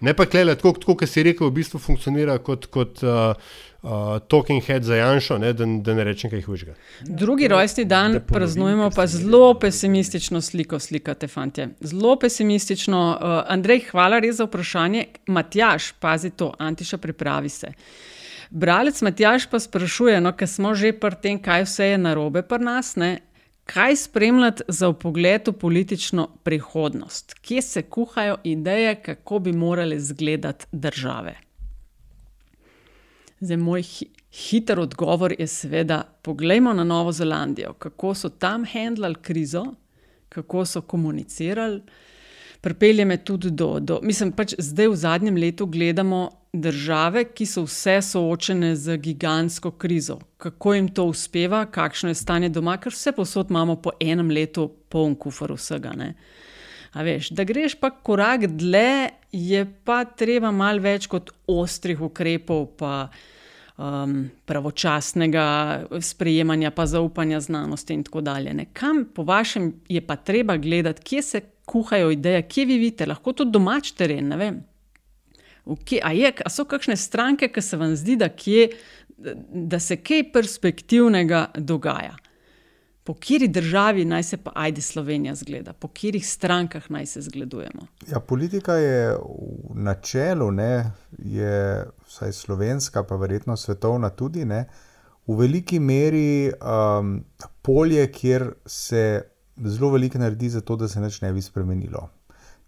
[0.00, 2.70] Ne pa klele, tako kot si rekel, v bistvu funkcionira kot.
[2.72, 3.34] kot uh,
[3.82, 6.74] uh, talking head za Janša, da, da ne rečem kaj hujšega.
[7.00, 11.68] Drugi rojstni dan praznujemo pa zelo pesimistično sliko, slikate, fantje.
[11.80, 13.18] Zelo pesimistično.
[13.20, 15.04] Uh, Andrej, hvala res za vprašanje.
[15.26, 17.72] Matjaš, pazi to, Antiša, pripravi se.
[18.50, 22.64] Bralec Matjaš pa sprašuje, no, ker smo že pri tem, kaj vse je narobe pri
[22.64, 22.96] nas.
[22.96, 23.18] Ne?
[23.68, 27.34] Kaj spremljati za pogled v politično prihodnost?
[27.34, 31.34] Kje se kuhajo ideje, kako bi morale izgledati države?
[33.40, 39.14] Zdaj, moj hi hiter odgovor je, seveda, poglejmo na Novo Zelandijo, kako so tam handlali
[39.22, 39.64] krizo,
[40.28, 41.82] kako so komunicirali.
[42.60, 47.62] Pripelje me tudi do, do mislim, pač zdaj v zadnjem letu gledamo države, ki so
[47.66, 50.18] vse soočene z gigantsko krizo.
[50.36, 54.68] Kako jim to uspeva, kakšno je stanje doma, ker vse posod imamo po enem letu
[54.88, 55.92] poln kufr vsega.
[56.94, 63.08] Veš, da greš pa korak dlje, je pa treba malo več kot ostrih ukrepov, pa
[63.76, 65.44] um, pravočasnega
[66.00, 68.54] sprejemanja, pa zaupanja znanosti in tako dalje.
[68.54, 68.66] Ne.
[68.72, 73.32] Kam po vašem je pa treba gledati, kje se kuhajo ideje, kje vi vidite, lahko
[73.32, 74.32] tudi domač teren.
[75.84, 78.70] Kje, a, je, a so kakšne stranke, ki se vam zdi, da, kje,
[79.70, 82.16] da se kaj perspektivnega dogaja?
[83.08, 87.86] po kateri državi naj se pa ajde Slovenija zgleda, po katerih strankah naj se zgledujemo.
[88.10, 94.66] Ja, politika je v načelu, ne, je vsaj slovenska, pa verjetno svetovna tudi, ne,
[95.26, 97.24] v veliki meri um,
[97.62, 99.22] polje, kjer se
[99.56, 102.10] zelo veliko naredi za to, da se nič ne bi spremenilo.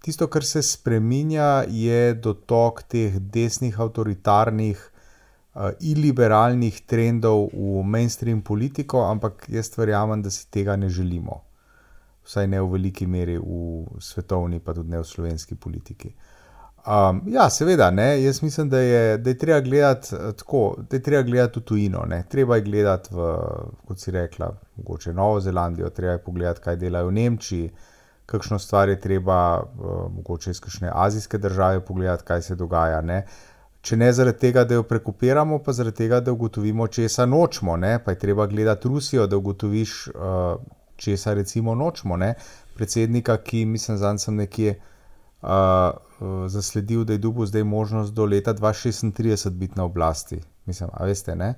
[0.00, 4.80] Tisto, kar se spremenja, je dotok teh desnih, avtoritarnih,
[5.54, 11.42] uh, iliberalnih trendov v mainstream politiko, ampak jaz verjamem, da si tega ne želimo.
[12.24, 16.14] Vsaj ne v veliki meri v svetovni, pa tudi ne v slovenski politiki.
[16.80, 21.02] Um, ja, seveda, ne, jaz mislim, da je, da je treba gledati tako, da je
[21.02, 22.04] treba gledati v tujino.
[22.08, 22.22] Ne.
[22.28, 23.32] Treba je gledati, v,
[23.84, 27.70] kot si rekla, mogoče Novo Zelandijo, treba je pogledati, kaj delajo v Nemčiji,
[28.30, 33.00] kakšno stvar je treba, uh, mogoče iz kakšne azijske države, pogledati, kaj se dogaja.
[33.00, 33.24] Ne.
[33.26, 33.50] Uh,
[33.80, 37.78] Če ne zaradi tega, da jo prekopiramo, pa zaradi tega, da ugotovimo, česa nočemo.
[37.80, 37.94] Ne?
[38.04, 40.60] Pa je treba gledati Rusijo, da ugotoviš, uh,
[41.00, 42.18] česa recimo nočemo.
[42.20, 42.34] Ne?
[42.76, 48.28] Predsednika, ki mislim, da sem nekje uh, uh, zasledil, da je dubu zdaj možnost do
[48.28, 50.42] leta 2036 biti na oblasti.
[50.66, 51.54] Mislim, a veste, ne?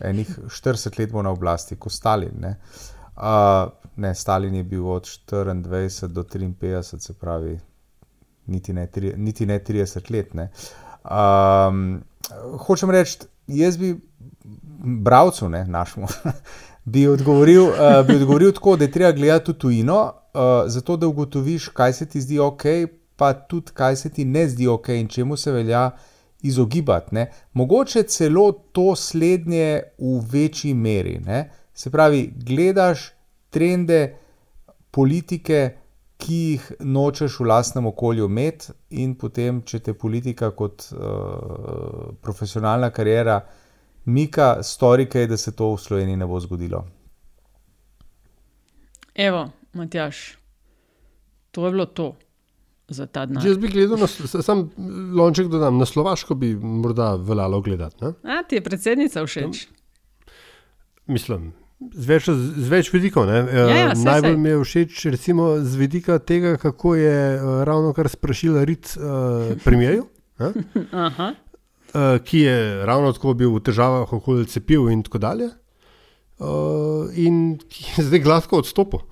[0.00, 2.34] Enih 40 let bo na oblasti, kot Stalin.
[2.40, 2.56] Ne?
[3.16, 7.58] Uh, ne, Stalin je bil od 24 do 53, se pravi,
[8.46, 10.34] niti ne, tri, niti ne 30 let.
[10.34, 10.50] Ne?
[11.04, 12.02] Um,
[12.66, 13.96] hočem reči, jaz bi
[14.84, 16.06] bravcu, ne našemu,
[16.92, 20.00] bi, odgovoril, uh, bi odgovoril tako, da je treba gledati v tujino,
[20.34, 22.64] uh, zato da ugotoviš, kaj se ti zdi ok,
[23.16, 25.90] pa tudi kaj se ti ne zdi ok in čemu se velja
[26.42, 27.14] izogibati.
[27.14, 27.30] Ne?
[27.52, 31.18] Mogoče celo to slednje v večji meri.
[31.18, 31.50] Ne?
[31.74, 33.10] Se pravi, gledaš
[33.50, 34.16] trende
[34.90, 35.82] politike
[36.22, 42.92] ki jih nočeš v lastnem okolju imeti, in potem, če te politika kot uh, profesionalna
[42.94, 43.40] karijera
[44.04, 46.84] mika, stori kaj, da se to v Sloveniji ne bo zgodilo.
[49.14, 50.22] Evo, Matjaš,
[51.50, 52.12] to je bilo to.
[52.92, 54.06] Jaz bi gledal, na,
[54.44, 54.66] sam
[55.16, 58.10] lonček dodam, na Slovaško bi morda veljalo gledati.
[58.28, 59.62] A ti je predsednica všeč?
[61.08, 61.52] Mislim,
[61.92, 63.28] z več, z več vidikov.
[63.28, 67.92] Ja, ja, uh, najbolj mi je všeč, recimo, z vidika tega, kako je uh, ravno
[67.96, 70.06] kar sprašila Rit uh, premijeju.
[70.42, 71.22] uh,
[72.26, 72.56] ki je
[72.86, 75.50] ravno tako bil v težavah okoli cepiv in tako dalje,
[76.38, 79.04] uh, in ki je zdaj gladko odstopil.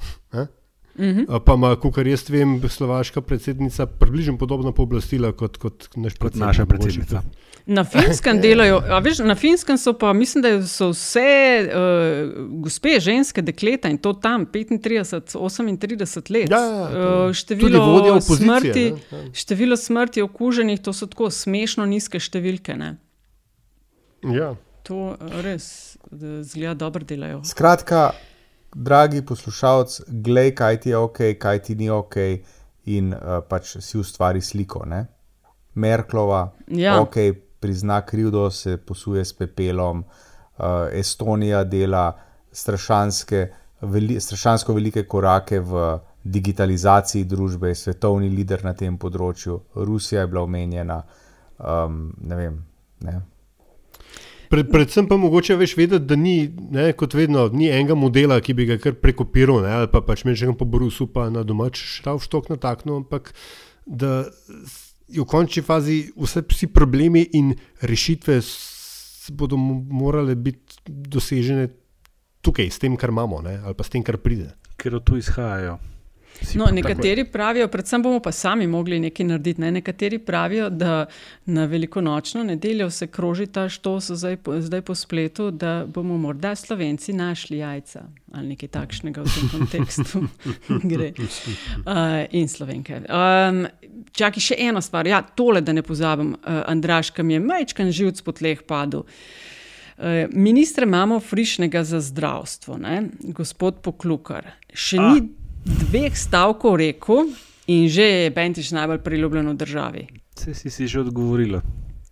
[1.01, 1.11] Eh?
[1.11, 1.41] Uh -huh.
[1.45, 5.89] Pa ima, kar jaz vem, slovaška predsednica približno podobno pooblastila kot, kot,
[6.19, 7.23] kot naša predsednica.
[7.67, 13.43] Na finskem delajo, veš, na finskem so pa, mislim, da so vse uh, gospe, ženske,
[13.43, 16.51] dekleta in to tam 35, 38 let.
[16.51, 19.19] Ja, ja, uh, število, smrti, ja.
[19.33, 22.77] število smrti okuženih, to so tako smešno nizke številke.
[22.77, 22.97] Ne?
[24.23, 24.55] Ja.
[24.83, 27.45] To res da zgleda dobro delajo.
[27.45, 28.11] Skratka,
[28.75, 32.17] dragi poslušalec, glej, kaj ti je ok, kaj ti ni ok,
[32.85, 34.85] in uh, pač si ustvari sliko.
[34.87, 35.07] Ne?
[35.75, 37.01] Merklova, Ja.
[37.01, 37.17] ok,
[37.61, 42.13] prizna krivdo, se posuje s pepelom, uh, Estonija dela
[42.53, 43.49] strašanske,
[43.81, 50.27] veli, strašansko velike korake v digitalizaciji družbe, je svetovni lider na tem področju, Rusija je
[50.27, 51.03] bila omenjena.
[51.59, 52.59] Um, ne vem.
[53.01, 53.21] Ne?
[54.51, 58.55] Pred, predvsem pa mogoče veš vedeti, da ni, ne, kot vedno, ni enega modela, ki
[58.59, 62.51] bi ga kar prekopiral, ne, ali pa pač mečem po Brusu, pa na domač štavštok
[62.51, 63.31] nataknil, ampak
[63.87, 64.25] da
[65.11, 68.41] v končni fazi vse, vsi problemi in rešitve
[69.39, 71.69] bodo mo- morale biti dosežene
[72.43, 74.51] tukaj, s tem, kar imamo, ne, ali pa s tem, kar pride.
[74.81, 75.79] Ker od tu izhajajo.
[76.41, 79.61] Vsi No, nekateri pravijo, predvsem bomo pa sami mogli nekaj narediti.
[79.61, 79.71] Ne?
[79.71, 81.07] Nekateri pravijo, da
[81.47, 86.55] na velikonočno nedeljo se kroži ta štos zdaj, po- zdaj po spletu, da bomo morda
[86.55, 88.03] Slovenci našli jajca
[88.33, 90.25] ali nekaj takšnega v tem kontekstu.
[90.91, 91.13] Gre.
[91.19, 93.03] Uh, in slovenke.
[93.11, 93.67] Um,
[94.13, 95.07] čakaj, še ena stvar.
[95.07, 99.03] Ja, tole, da ne pozabim, uh, Andraš, ki mi je majčkan živc po tleh padel.
[99.03, 103.03] Uh, Ministra imamo frišnega za zdravstvo, ne?
[103.35, 104.53] gospod Poklukar.
[104.73, 105.11] Še A.
[105.11, 107.31] ni dveh stavkov rekel
[107.67, 110.03] in že je Bentiš najbolj priljubljen v državi.
[110.37, 111.63] Vse si si že odgovorila.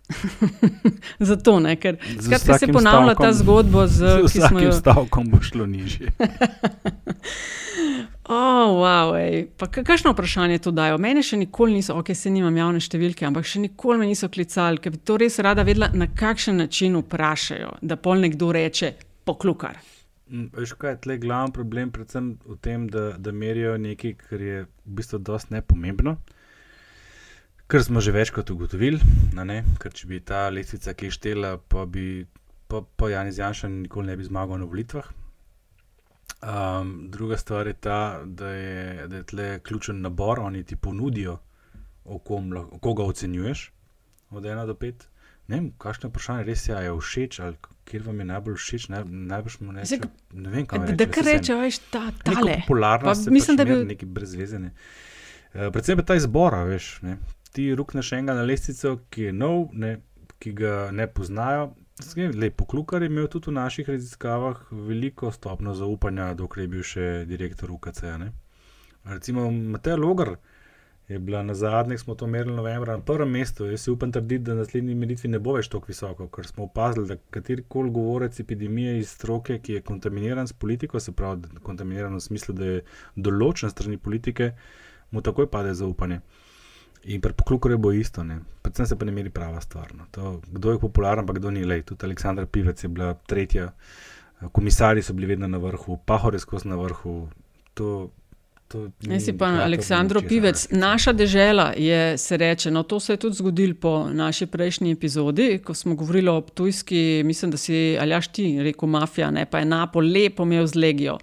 [1.19, 4.71] Zato ne, ker skratka, se ponavlja ta stavkom- zgodba, z, z vsakim jo.
[4.71, 6.09] stavkom bo šlo nižje.
[8.31, 9.49] Oh, wow, ej.
[9.57, 10.99] pa ka- kakšno vprašanje to dajo?
[11.01, 14.77] Mene še nikoli niso, ok, se nimam javne številke, ampak še nikoli me niso klicali,
[14.77, 18.91] ker bi to res rada vedela, na kakšen način vprašajo, da pol nekdo reče
[19.25, 19.79] poklukar.
[20.29, 24.59] Veš, kaj je tle glavni problem, predvsem v tem, da, da merijo nekaj, kar je
[24.65, 26.17] v bistvu dosti nepomembno.
[27.69, 28.99] Kar smo že večkrat ugotovili,
[29.37, 29.63] a ne?
[29.81, 32.25] ker če bi ta lestvica kaj štela, pa bi
[32.69, 35.09] pa, pa Janis Janša nikoli ne bi zmagal na volitvah.
[36.39, 41.39] Um, druga stvar je ta, da je, da je tle ključen nabor, oni ti ponudijo,
[42.81, 43.71] koga ocenjuješ,
[44.29, 44.93] od 1 do 5.
[45.47, 47.57] Ne vem, kakšno vprašanje res je, a je všeč ali
[47.89, 50.09] kjer vam je najbolj všeč, naj, najbrž mu ne Zdaj, reče.
[50.33, 52.59] Ne vem, kaj Da, da kar reče, veš, ta tale.
[52.61, 53.85] Popularnost, Pa mislim, da bi bi...
[53.93, 54.71] nekaj brezvezene.
[55.53, 56.91] Uh, predvsem pa ta izbor, a veš.
[57.05, 57.17] Ne?
[57.55, 59.95] Ti rukneš enega na lestvico, ki je nov, ne,
[60.39, 61.71] ki ga ne poznajo.
[62.15, 67.07] Lepo, Klukar je imel tudi v naših raziskavah veliko stopno zaupanja, dokler je bil še
[67.27, 68.03] direktor UKC.
[68.03, 68.29] -ja,
[69.03, 70.37] Recimo Matej Logar
[71.09, 73.65] je bila na zadnjih, smo to merili novembra, na prvem mestu.
[73.65, 76.67] Jaz si upam trditi, da na naslednji meritvi ne bo več tako visoko, ker smo
[76.67, 81.63] opazili, da katerikoli govorec epidemije iz stroke, ki je kontaminiran s politiko, se pravi, da-
[81.65, 82.83] kontaminiran v smislu, da je
[83.15, 84.51] določen strani politike,
[85.11, 86.21] mu takoj pade zaupanje.
[87.03, 88.39] In pri poklukarju bo isto, ne.
[88.61, 89.95] predvsem se pa ne meri prava stvar.
[89.95, 90.05] No.
[90.11, 91.63] To, kdo je popularen, pa kdo ni.
[91.65, 93.71] Lej, tudi Aleksandra Pivec je bila tretja,
[94.51, 97.29] komisarji so bili vedno na vrhu, Pahor je skozi na vrhu.
[97.73, 98.11] To,
[99.01, 103.35] Jaz si pa Aleksandro Pivec, naša dežela je, se reče, no to se je tudi
[103.35, 108.63] zgodilo po naši prejšnji epizodi, ko smo govorili o Ptujski, mislim, da si Aljaš ti
[108.63, 111.17] rekel mafija, ne pa je Napo lepo imel z legijo,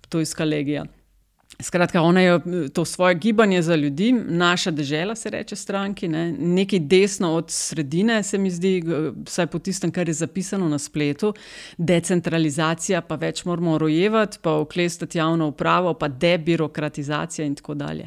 [0.00, 0.84] Ptujska legija.
[1.62, 2.40] Skratka, ona je
[2.72, 6.32] to svoje gibanje za ljudi, naša dežela, se reče stranki, ne?
[6.32, 8.84] nekaj desno od sredine, se mi zdi,
[9.26, 11.32] vsaj po tistem, kar je zapisano na spletu,
[11.78, 18.06] decentralizacija, pa več moramo rojevati, pa oklestati javno upravo, pa debirokratizacija in tako dalje.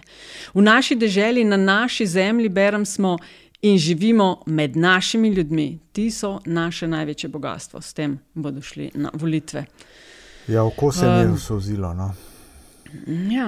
[0.54, 3.18] V naši deželi, na naši zemlji, berem smo
[3.62, 5.80] in živimo med našimi ljudmi.
[5.92, 9.66] Ti so naše največje bogatstvo, s tem bodo šli na volitve.
[10.48, 11.94] Ja, oko se mi je Um, usozilo.
[11.94, 12.14] No.
[13.30, 13.48] Ja.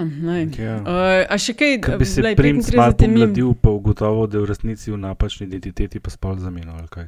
[0.58, 0.76] Ja.
[0.78, 0.88] Uh,
[1.26, 4.38] a še kaj, Ko bi se glej, princ malo 35 mim- pomladil, pa ugotovil, da
[4.38, 6.78] je v resnici v napačni identiteti pa spol zamenjal.
[6.78, 7.08] ali kaj?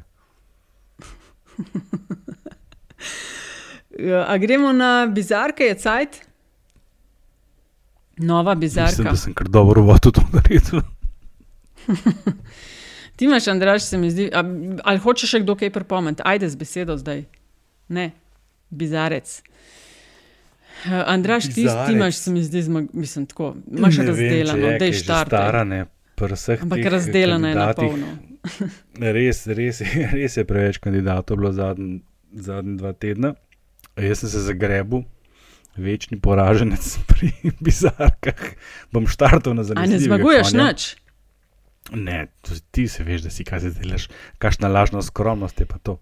[3.97, 6.17] Ja, A gremo na bizarke, je cajt?
[8.17, 8.89] Nova bizarka.
[8.91, 10.81] Mislim, da sem kar dobro vodil to naredil.
[13.15, 14.43] Ti imaš, Andraš, se mi zdi, a,
[14.83, 16.21] ali hočeš še kdo kaj pripomniti?
[16.25, 17.23] Ajde z besedo zdaj.
[17.87, 18.11] Ne,
[18.69, 19.37] bizarec.
[20.85, 24.21] Uh, Andraš, ti, ti imaš, se mi zdi, zmag, mislim, tako, imaš Ne vem, če
[24.21, 25.29] razdeljeno, je, da ker je že štart.
[25.29, 28.11] Stara, ne, pri vseh Ampak teh razdeljena je na polno.
[29.17, 29.81] Res, res,
[30.13, 33.33] res je preveč kandidatov bilo zadnji, zadnji dva tedna.
[33.97, 35.01] Jaz sem se zagrebil,
[35.75, 38.45] večni poraženec pri bizarkah.
[38.91, 40.69] Bom štartal na A ne zmaguješ konja.
[40.69, 40.95] nič?
[41.93, 42.27] Ne,
[42.71, 44.07] ti se veš, da si kaj se delaš,
[44.41, 45.99] kakšna lažna skromnost je pa to.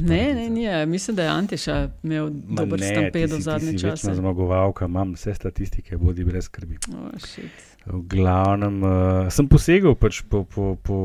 [0.00, 3.86] Ne, ne, ne, mislim, da je Antiša imel Ma dober ne, stampedo zadnje ti si
[3.86, 4.14] večna čase.
[4.14, 6.78] zmagovalka, imam vse statistike, bodi brez skrbi.
[6.94, 7.10] Oh,
[7.86, 8.90] v glavnem uh,
[9.30, 10.98] sem posegel pač po, po, po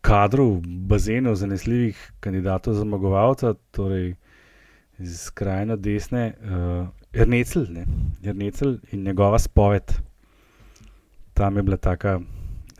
[0.00, 4.14] kadrov, bazenu zanesljivih kandidatov za zmagovalca, torej
[4.98, 7.86] iz skrajno desne, uh, Ernecel, ne,
[8.24, 9.92] Ernecel in njegova spoved.
[11.34, 12.20] Tam je bila taka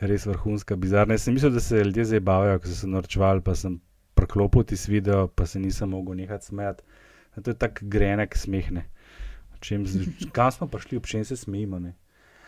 [0.00, 1.14] res vrhunska, bizarna.
[1.14, 3.80] Jaz sem mislil, da se ljudje zabavajo, ko so se norčvali, pa sem
[4.16, 6.82] preklopil ti video, pa se nisem mogel nehati smejati.
[7.42, 8.88] To je tako grenek smehne.
[10.36, 11.78] Kam smo prišli, ob čem se smejimo.
[11.78, 11.94] Ne?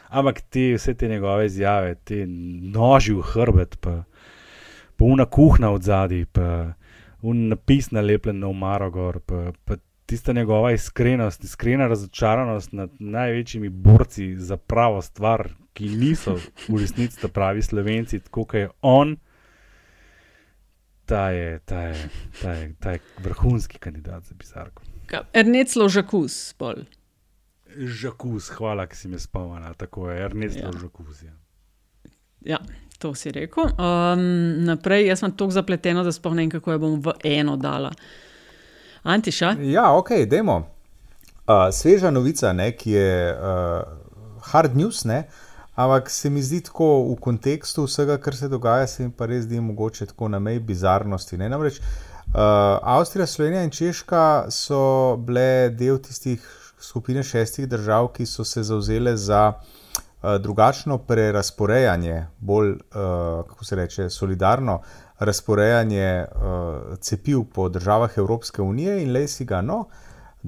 [0.09, 4.03] Ampak te, vse te njegove izjave, te noži v hrbet, pa
[4.97, 6.73] polna kuhna od zadaj, pa
[7.21, 9.77] un napis nalepljen na umarogor, pa, pa
[10.09, 16.39] tista njegova iskrenost, iskrena razočaranost nad največjimi borci za pravo stvar, ki niso
[16.69, 19.17] v resnici pravi slovenci, tako kot je on.
[21.09, 22.09] Ta je, ta, je,
[22.43, 24.83] ta, je, ta je vrhunski kandidat za bizarko.
[25.33, 26.85] Erneclo žakus, pol.
[27.77, 29.73] Žakus, hvala, ki si me spomnil.
[29.81, 30.75] Tako je, Erneclo ja.
[30.81, 31.23] žakus.
[31.23, 31.33] Ja.
[32.45, 32.59] ja,
[32.99, 33.73] to si rekel.
[33.73, 34.21] Um,
[34.69, 37.95] naprej, jaz sem tako zapleteno, da spomnim, kako jo bom v eno dala.
[39.03, 39.57] Antiša?
[39.65, 40.59] Ja, ok, demo.
[41.49, 43.97] Uh, sveža novica, ne, ki je uh,
[44.53, 45.23] hard news, ne,
[45.79, 49.45] ampak se mi zdi tako v kontekstu vsega, kar se dogaja, se mi pa res
[49.45, 51.39] zdi mogoče tako na meji bizarnosti.
[51.39, 51.49] Ne.
[51.49, 51.85] Namreč uh,
[52.83, 54.81] Avstrija, Slovenija in Češka so
[55.23, 56.43] bile del tistih
[56.83, 63.77] skupine šestih držav, ki so se zauzele za uh, drugačno prerasporejanje, bolj, uh, kako se
[63.77, 64.81] reče, solidarno
[65.19, 69.63] razporejanje uh, cepiv po državah Evropske unije in le si ga.
[69.63, 69.85] No,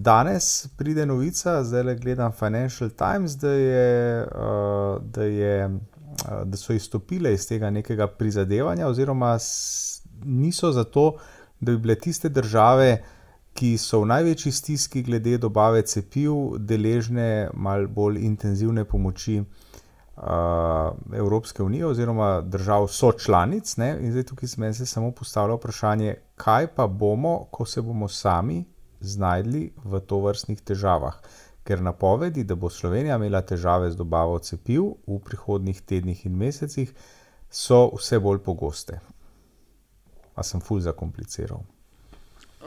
[0.03, 6.57] danes pride novica, zdaj le gledam Financial Times, da, je, uh, da, je, uh, da
[6.57, 9.39] so izstopile iz tega nekega prizadevanja, oziroma
[10.25, 11.17] niso zato,
[11.61, 13.03] da bi bile tiste države.
[13.51, 20.23] Ki so v največji stiski glede dobave cepiv, deležne malo bolj intenzivne pomoči uh,
[21.13, 23.77] Evropske unije oziroma držav sočlanic.
[23.77, 23.97] Ne?
[24.01, 28.65] In zdaj tukaj se samo postavlja vprašanje, kaj pa bomo, ko se bomo sami
[29.01, 31.17] znašli v to vrstnih težavah.
[31.65, 36.93] Ker napovedi, da bo Slovenija imela težave z dobavo cepiv v prihodnih tednih in mesecih,
[37.51, 39.01] so vse bolj pogoste.
[40.35, 41.63] A sem fulj zakompliciral.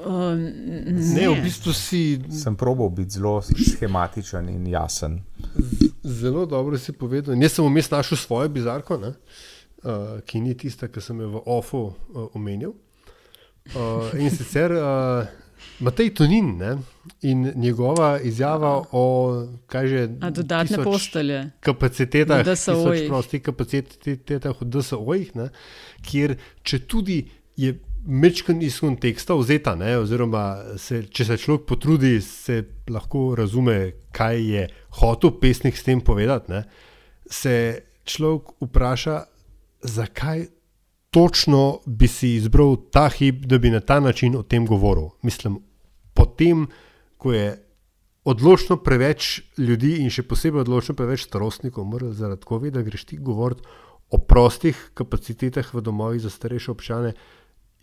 [0.05, 1.13] Um, ne.
[1.13, 2.17] ne, v bistvu si.
[2.33, 5.19] Sem probal biti zelo schematičen in jasen.
[6.03, 7.37] Zelo dobro si povedal.
[7.37, 9.13] Jaz sem vmes našel svojo bizarko, uh,
[10.25, 12.73] ki ni tista, ki sem jo v OFO uh, omenil.
[13.77, 15.29] Uh, in sicer uh,
[15.79, 16.77] Matej Tonin ne?
[17.21, 19.05] in njegova izjava o
[19.83, 21.49] že, dodatne postelje.
[21.59, 22.45] Kapacitetah,
[23.07, 25.33] prostih kapacitetah v DSO-jih,
[26.05, 27.23] kjer če tudi
[27.57, 27.73] je
[28.05, 34.41] mečken iz konteksta vzeta, ne, oziroma se, če se človek potrudi, se lahko razume, kaj
[34.43, 34.65] je
[34.99, 36.51] hotel pesnik s tem povedati.
[36.51, 36.63] Ne,
[37.27, 37.55] se
[38.03, 39.21] človek vpraša,
[39.83, 40.47] zakaj
[41.13, 45.11] točno bi si izbral ta hip, da bi na ta način o tem govoril.
[45.21, 45.59] Mislim,
[46.13, 46.65] potem,
[47.17, 47.53] ko je
[48.23, 53.61] odločno preveč ljudi in še posebej odločno preveč starostnikov, umrlo zaradi COVID-a, greš ti govoriti
[54.09, 57.13] o prostih kapacitetah v domovih za starejše občane.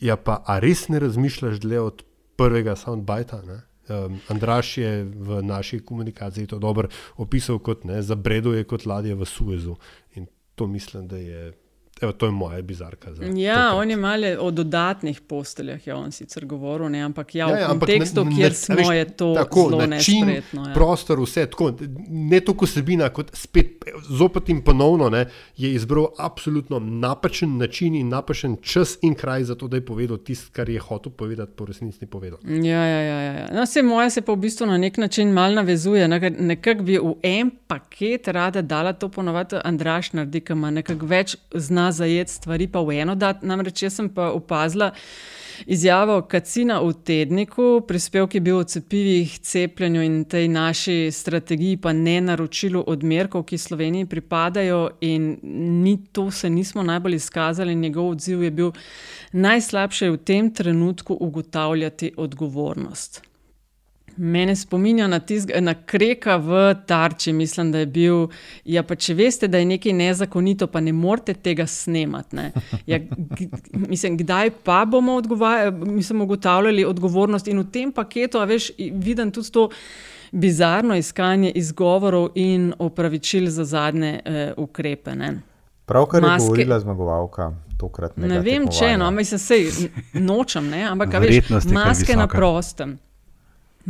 [0.02, 2.02] Ja, pa a res ne razmišljaš dlje od
[2.36, 3.42] prvega soundbita?
[3.44, 8.86] Um, Andraš je v naši komunikaciji to dobro opisal kot ne, za bredo je kot
[8.86, 9.76] ladje v Suezu.
[10.18, 11.52] In to mislim, da je
[12.00, 13.10] Evo, to je moja bizarka.
[13.10, 13.74] Ja, tokrat.
[13.74, 17.58] on je malo o dodatnih posteljah, ja, on sicer govoril, ne, ampak ja, v ja,
[17.58, 20.62] ja, kontekstu, ne, ne, kjer smo, veš, je to tako, zelo način, ja.
[20.74, 21.72] prostor, vse tako.
[22.08, 25.26] Ne toliko sebina, kot spet, zopet in ponovno, ne,
[25.56, 30.16] je izbral absolutno napačen način in napačen čas in kraj za to, da je povedal
[30.16, 32.38] tisto, kar je hotel povedati, po resnici povedal.
[32.48, 33.46] Ja, ja, ja, ja.
[33.52, 36.08] No, se moja se pa v bistvu na nek način mal navezuje.
[36.08, 41.36] Nekako bi v en paket rada dala to ponovati, Andraš naredi, ki ima nekako več
[41.54, 43.42] znanja zajeti stvari pa v eno dat.
[43.42, 44.92] Namreč jaz sem pa opazila
[45.66, 51.92] izjavo Kacina v tedniku, prispevek je bil o cepivih, cepljenju in tej naši strategiji, pa
[51.92, 55.36] ne naročilu odmerkov, ki Sloveniji pripadajo, in
[55.82, 57.74] ni to se nismo najbolj izkazali.
[57.74, 58.72] Njegov odziv je bil
[59.32, 63.29] najslabše v tem trenutku ugotavljati odgovornost.
[64.22, 65.20] Mene spominja na,
[65.60, 68.26] na kreka v tarči, mislim, da je bil.
[68.68, 72.36] Ja, pa če veste, da je nekaj nezakonito, pa ne morete tega snemati.
[72.86, 72.98] Ja,
[73.72, 75.22] mislim, kdaj pa bomo
[75.86, 79.68] mislim, ugotavljali odgovornost in v tem paketu, a veš, vidim tudi to
[80.32, 85.16] bizarno iskanje izgovorov in opravičil za zadnje eh, ukrepe.
[85.16, 85.34] Ne.
[85.86, 87.52] Pravkar je govorila zmagovalka.
[88.16, 92.98] Ne vem, če no, mislim, se nočem, ne, ampak veš, maske na prostem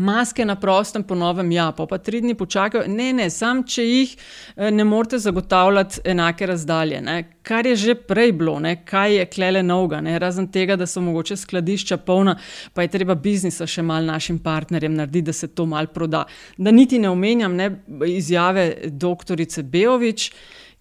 [0.00, 2.86] Maske na prostem, ponovem, ja, pa, pa tri dni počakajo.
[2.88, 7.00] Ne, ne, sam če jih eh, ne morete zagotavljati enake razdalje.
[7.04, 7.16] Ne.
[7.44, 11.36] Kar je že prej bilo, ne, kaj je klele novega, razen tega, da so mogoče
[11.36, 12.36] skladišča polna,
[12.74, 16.24] pa je treba biznisa še mal našim partnerjem narediti, da se to mal proda.
[16.56, 17.70] Da niti ne omenjam ne,
[18.08, 20.30] izjave doktorice Beovič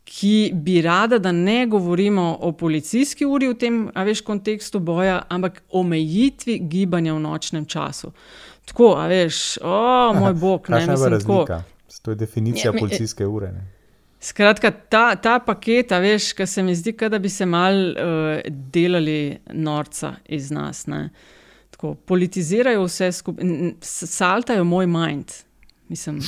[0.10, 5.62] ki bi rada, da ne govorimo o policijski uri v tem, veš, kontekstu boja, ampak
[5.70, 8.10] o omejitvi gibanja v nočnem času.
[8.70, 11.62] Tako, a veš, o moj bog, ne mislim tako.
[12.02, 13.52] To je definicija ja, policijske ure.
[13.52, 13.66] Ne?
[14.22, 17.96] Skratka, ta, ta paket, veš, ki se mi zdi, da bi se mal uh,
[18.48, 20.86] delali norca iz nas.
[21.72, 23.46] Tako, politizirajo vse skupaj,
[23.82, 25.32] saltajo moj mind.
[25.88, 26.20] Mislim.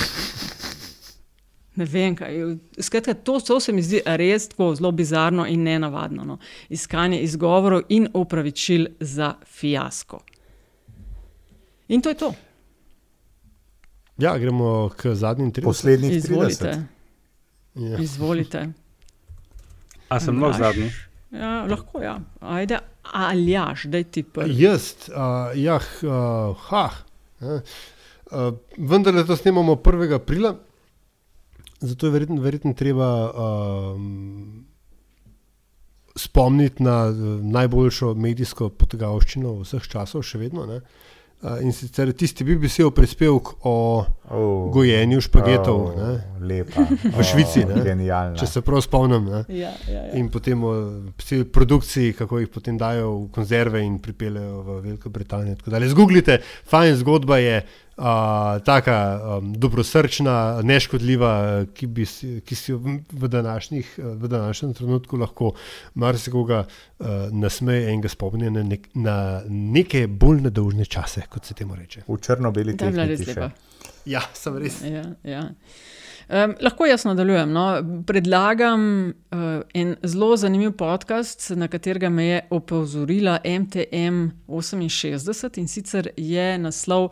[1.76, 2.36] Ne vem, kaj.
[2.80, 6.24] Skratka, to, to se mi zdi res tako zelo bizarno in nenavadno.
[6.24, 6.40] No.
[6.70, 10.24] Iskanje izgovorov in opravičil za fiasko.
[11.92, 12.34] In to je to.
[14.18, 15.66] Ja, gremo k zadnjim trem.
[15.66, 16.84] Poslednjih Izvolite.
[17.76, 17.98] Ja.
[18.00, 18.70] Izvolite.
[20.08, 20.88] A sem lahko zadnji?
[21.32, 22.16] Ja, lahko, ja.
[22.40, 24.56] Ajde, ali jaš, da ti prvi.
[24.64, 26.90] Jaz, uh, ja, uh, ha.
[27.42, 30.16] Uh, vendar le to snemamo 1.
[30.16, 30.56] aprila.
[31.80, 34.66] Zato je verjetno, verjetno treba um,
[36.16, 40.68] spomniti na uh, najboljšo medijsko potegavščino vseh časov, še vedno.
[40.70, 40.84] Ne?
[40.84, 41.12] Uh,
[41.62, 43.74] in sicer tisti BBC prispevek o
[44.30, 46.86] oh, gojenju špagetov oh, lepa,
[47.18, 47.64] v Švici.
[47.66, 49.28] Oh, če se prav spomnim.
[49.28, 50.04] Ja, ja, ja.
[50.20, 50.74] In potem o
[51.54, 55.58] produkciji, kako jih potem dajo v konzerve in pripeljejo v Veliko Britanijo.
[55.90, 57.64] Zgooglite, fajn zgodba je
[58.66, 58.92] tako
[59.38, 62.06] um, dobrosrčna, neškodljiva, ki, bi,
[62.46, 65.54] ki si v, v današnjem trenutku lahko
[65.94, 71.54] marsikoga uh, nasmeje in ga spomni na, nek, na neke bolj nedolžne čase, kot se
[71.54, 72.06] temu reče.
[72.08, 73.52] V črno-beli tehniki.
[74.06, 74.82] Ja, sem res.
[74.82, 75.50] Ja, ja.
[76.32, 77.52] Um, lahko jaz nadaljujem.
[77.52, 77.66] No.
[78.08, 79.40] Predlagam uh,
[79.74, 87.10] en zelo zanimiv podcast, na katerega me je opozorila MTM 68 in sicer je naslov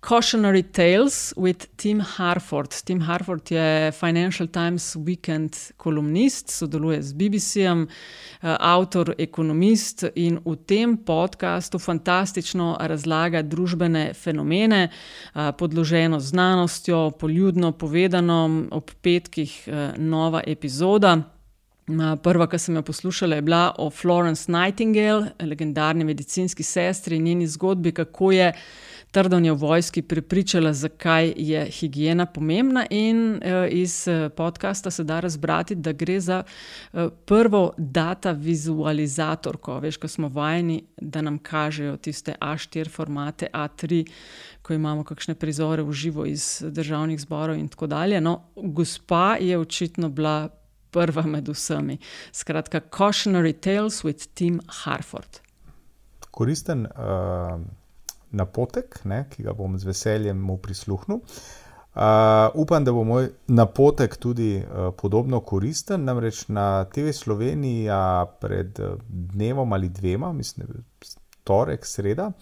[0.00, 2.70] Cautionary Tales with Tim Harford.
[2.84, 10.56] Tim Harford je Financial Times Weekend kolumnist, sodeluje z BBC-jem, uh, avtor, ekonomist in v
[10.66, 20.42] tem podkastu fantastično razlaga družbene fenomene, uh, podloženo znanostjo, poljudno povedano ob petkih uh, nova
[20.46, 21.36] epizoda.
[22.22, 27.46] Prva, ki sem jo poslušala, je bila o Florence Nightingale, legendarni medicinski sestri in njeni
[27.46, 28.52] zgodbi, kako je
[29.16, 32.86] trdanje v vojski prepričala, zakaj je higiena pomembna.
[32.90, 33.40] In uh,
[33.70, 39.78] iz uh, podcasta se da razbrati, da gre za uh, prvo data vizualizatorko.
[39.80, 44.04] Veš, ko smo vajeni, da nam kažejo tiste A4 formate, A3,
[44.62, 48.20] ko imamo kakšne prizore v živo iz državnih zborov in tako dalje.
[48.20, 50.48] No, gospa je očitno bila.
[50.90, 51.98] Prva med vsemi.
[52.32, 55.40] Skratka, Cautionary Tales with Tim Harford.
[56.30, 57.60] Koristen uh,
[58.30, 61.20] napotek, ne, ki ga bom z veseljem mu prisluhnil.
[61.96, 62.02] Uh,
[62.54, 66.04] upam, da bo moj napotek tudi uh, podobno koristen.
[66.04, 70.66] Namreč na TV Slovenija pred dnevom ali dvema, mislim,
[71.44, 72.32] torek, sreda,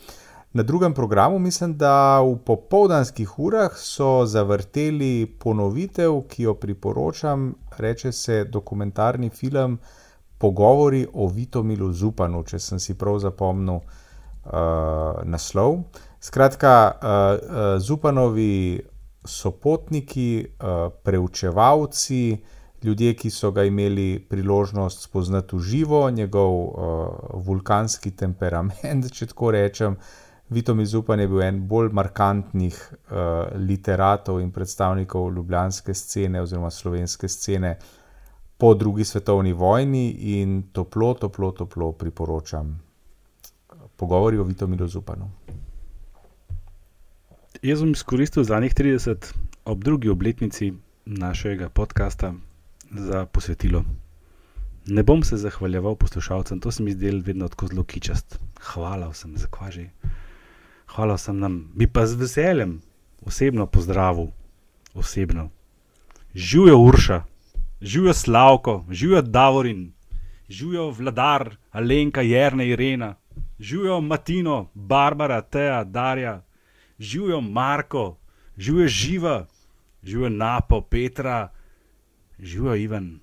[0.52, 8.12] na drugem programu, mislim, da v popoldanskih urah so zavrteli ponovitev, ki jo priporočam, reče
[8.12, 9.78] se dokumentarni film
[10.38, 14.03] Pogovori o Vitomilu Zupanu, če sem si prav zapomnil uh,
[15.24, 15.78] naslov.
[16.24, 18.80] Skratka, uh, Zupanovi
[19.24, 22.38] sopotniki, uh, preučevalci,
[22.82, 26.72] ljudje, ki so ga imeli priložnost spoznati v živo, njegov uh,
[27.44, 29.98] vulkanski temperament, če tako rečem.
[30.48, 37.28] Vitomi Zupan je bil en bolj markantnih uh, literatov in predstavnikov ljubljanske scene oziroma slovenske
[37.28, 37.76] scene
[38.56, 42.83] po drugi svetovni vojni in toplo, toplo, toplo priporočam
[44.04, 45.30] pogovori o Vitomilu Zupanu.
[47.62, 49.30] Jaz bom izkoristil zadnjih 30
[49.64, 50.72] ob drugi obletnici
[51.04, 52.34] našega podcasta
[52.90, 53.84] za posvetilo.
[54.86, 58.38] Ne bom se zahvaljeval poslušalcem, to se mi zdi vedno tako zelo kičast.
[58.60, 59.88] Hvala vsem za kvaži.
[60.92, 62.80] Hvala vsem nam, bi pa z veseljem
[63.24, 64.28] osebno pozdravil,
[64.94, 65.48] osebno.
[66.34, 67.22] Živijo Urša,
[67.80, 69.92] živijo Slavko, živijo Davorin,
[70.48, 73.14] živijo Vladar, Alenka, Jrna, Irena,
[73.64, 76.42] živijo Matino, Barbara, Teja, Darja,
[76.98, 78.16] živijo Marko,
[78.56, 79.46] živijo Živa,
[80.02, 81.48] živijo Napo, Petra,
[82.38, 83.20] živijo Ivan,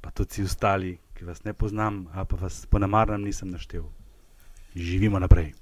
[0.00, 3.84] pa tudi vsi ostali, ki vas ne poznam, a pa vas po namarnem nisem naštel.
[4.74, 5.52] Živimo naprej.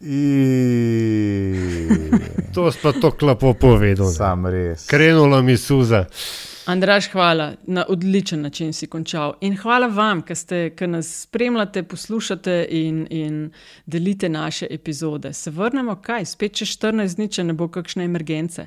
[2.54, 4.06] To si pa tako lepo povedal.
[4.06, 4.12] ne.
[4.12, 4.86] Sam res.
[4.86, 6.04] Krenula mi suza.
[6.66, 9.34] Andraš, hvala, na odličen način si končal.
[9.40, 13.50] In hvala vam, ki nas spremljate, poslušate in, in
[13.86, 15.32] delite naše epizode.
[15.32, 18.66] Se vrnemo kaj, spet čez 14 dni, če ne bo kakšne emergence.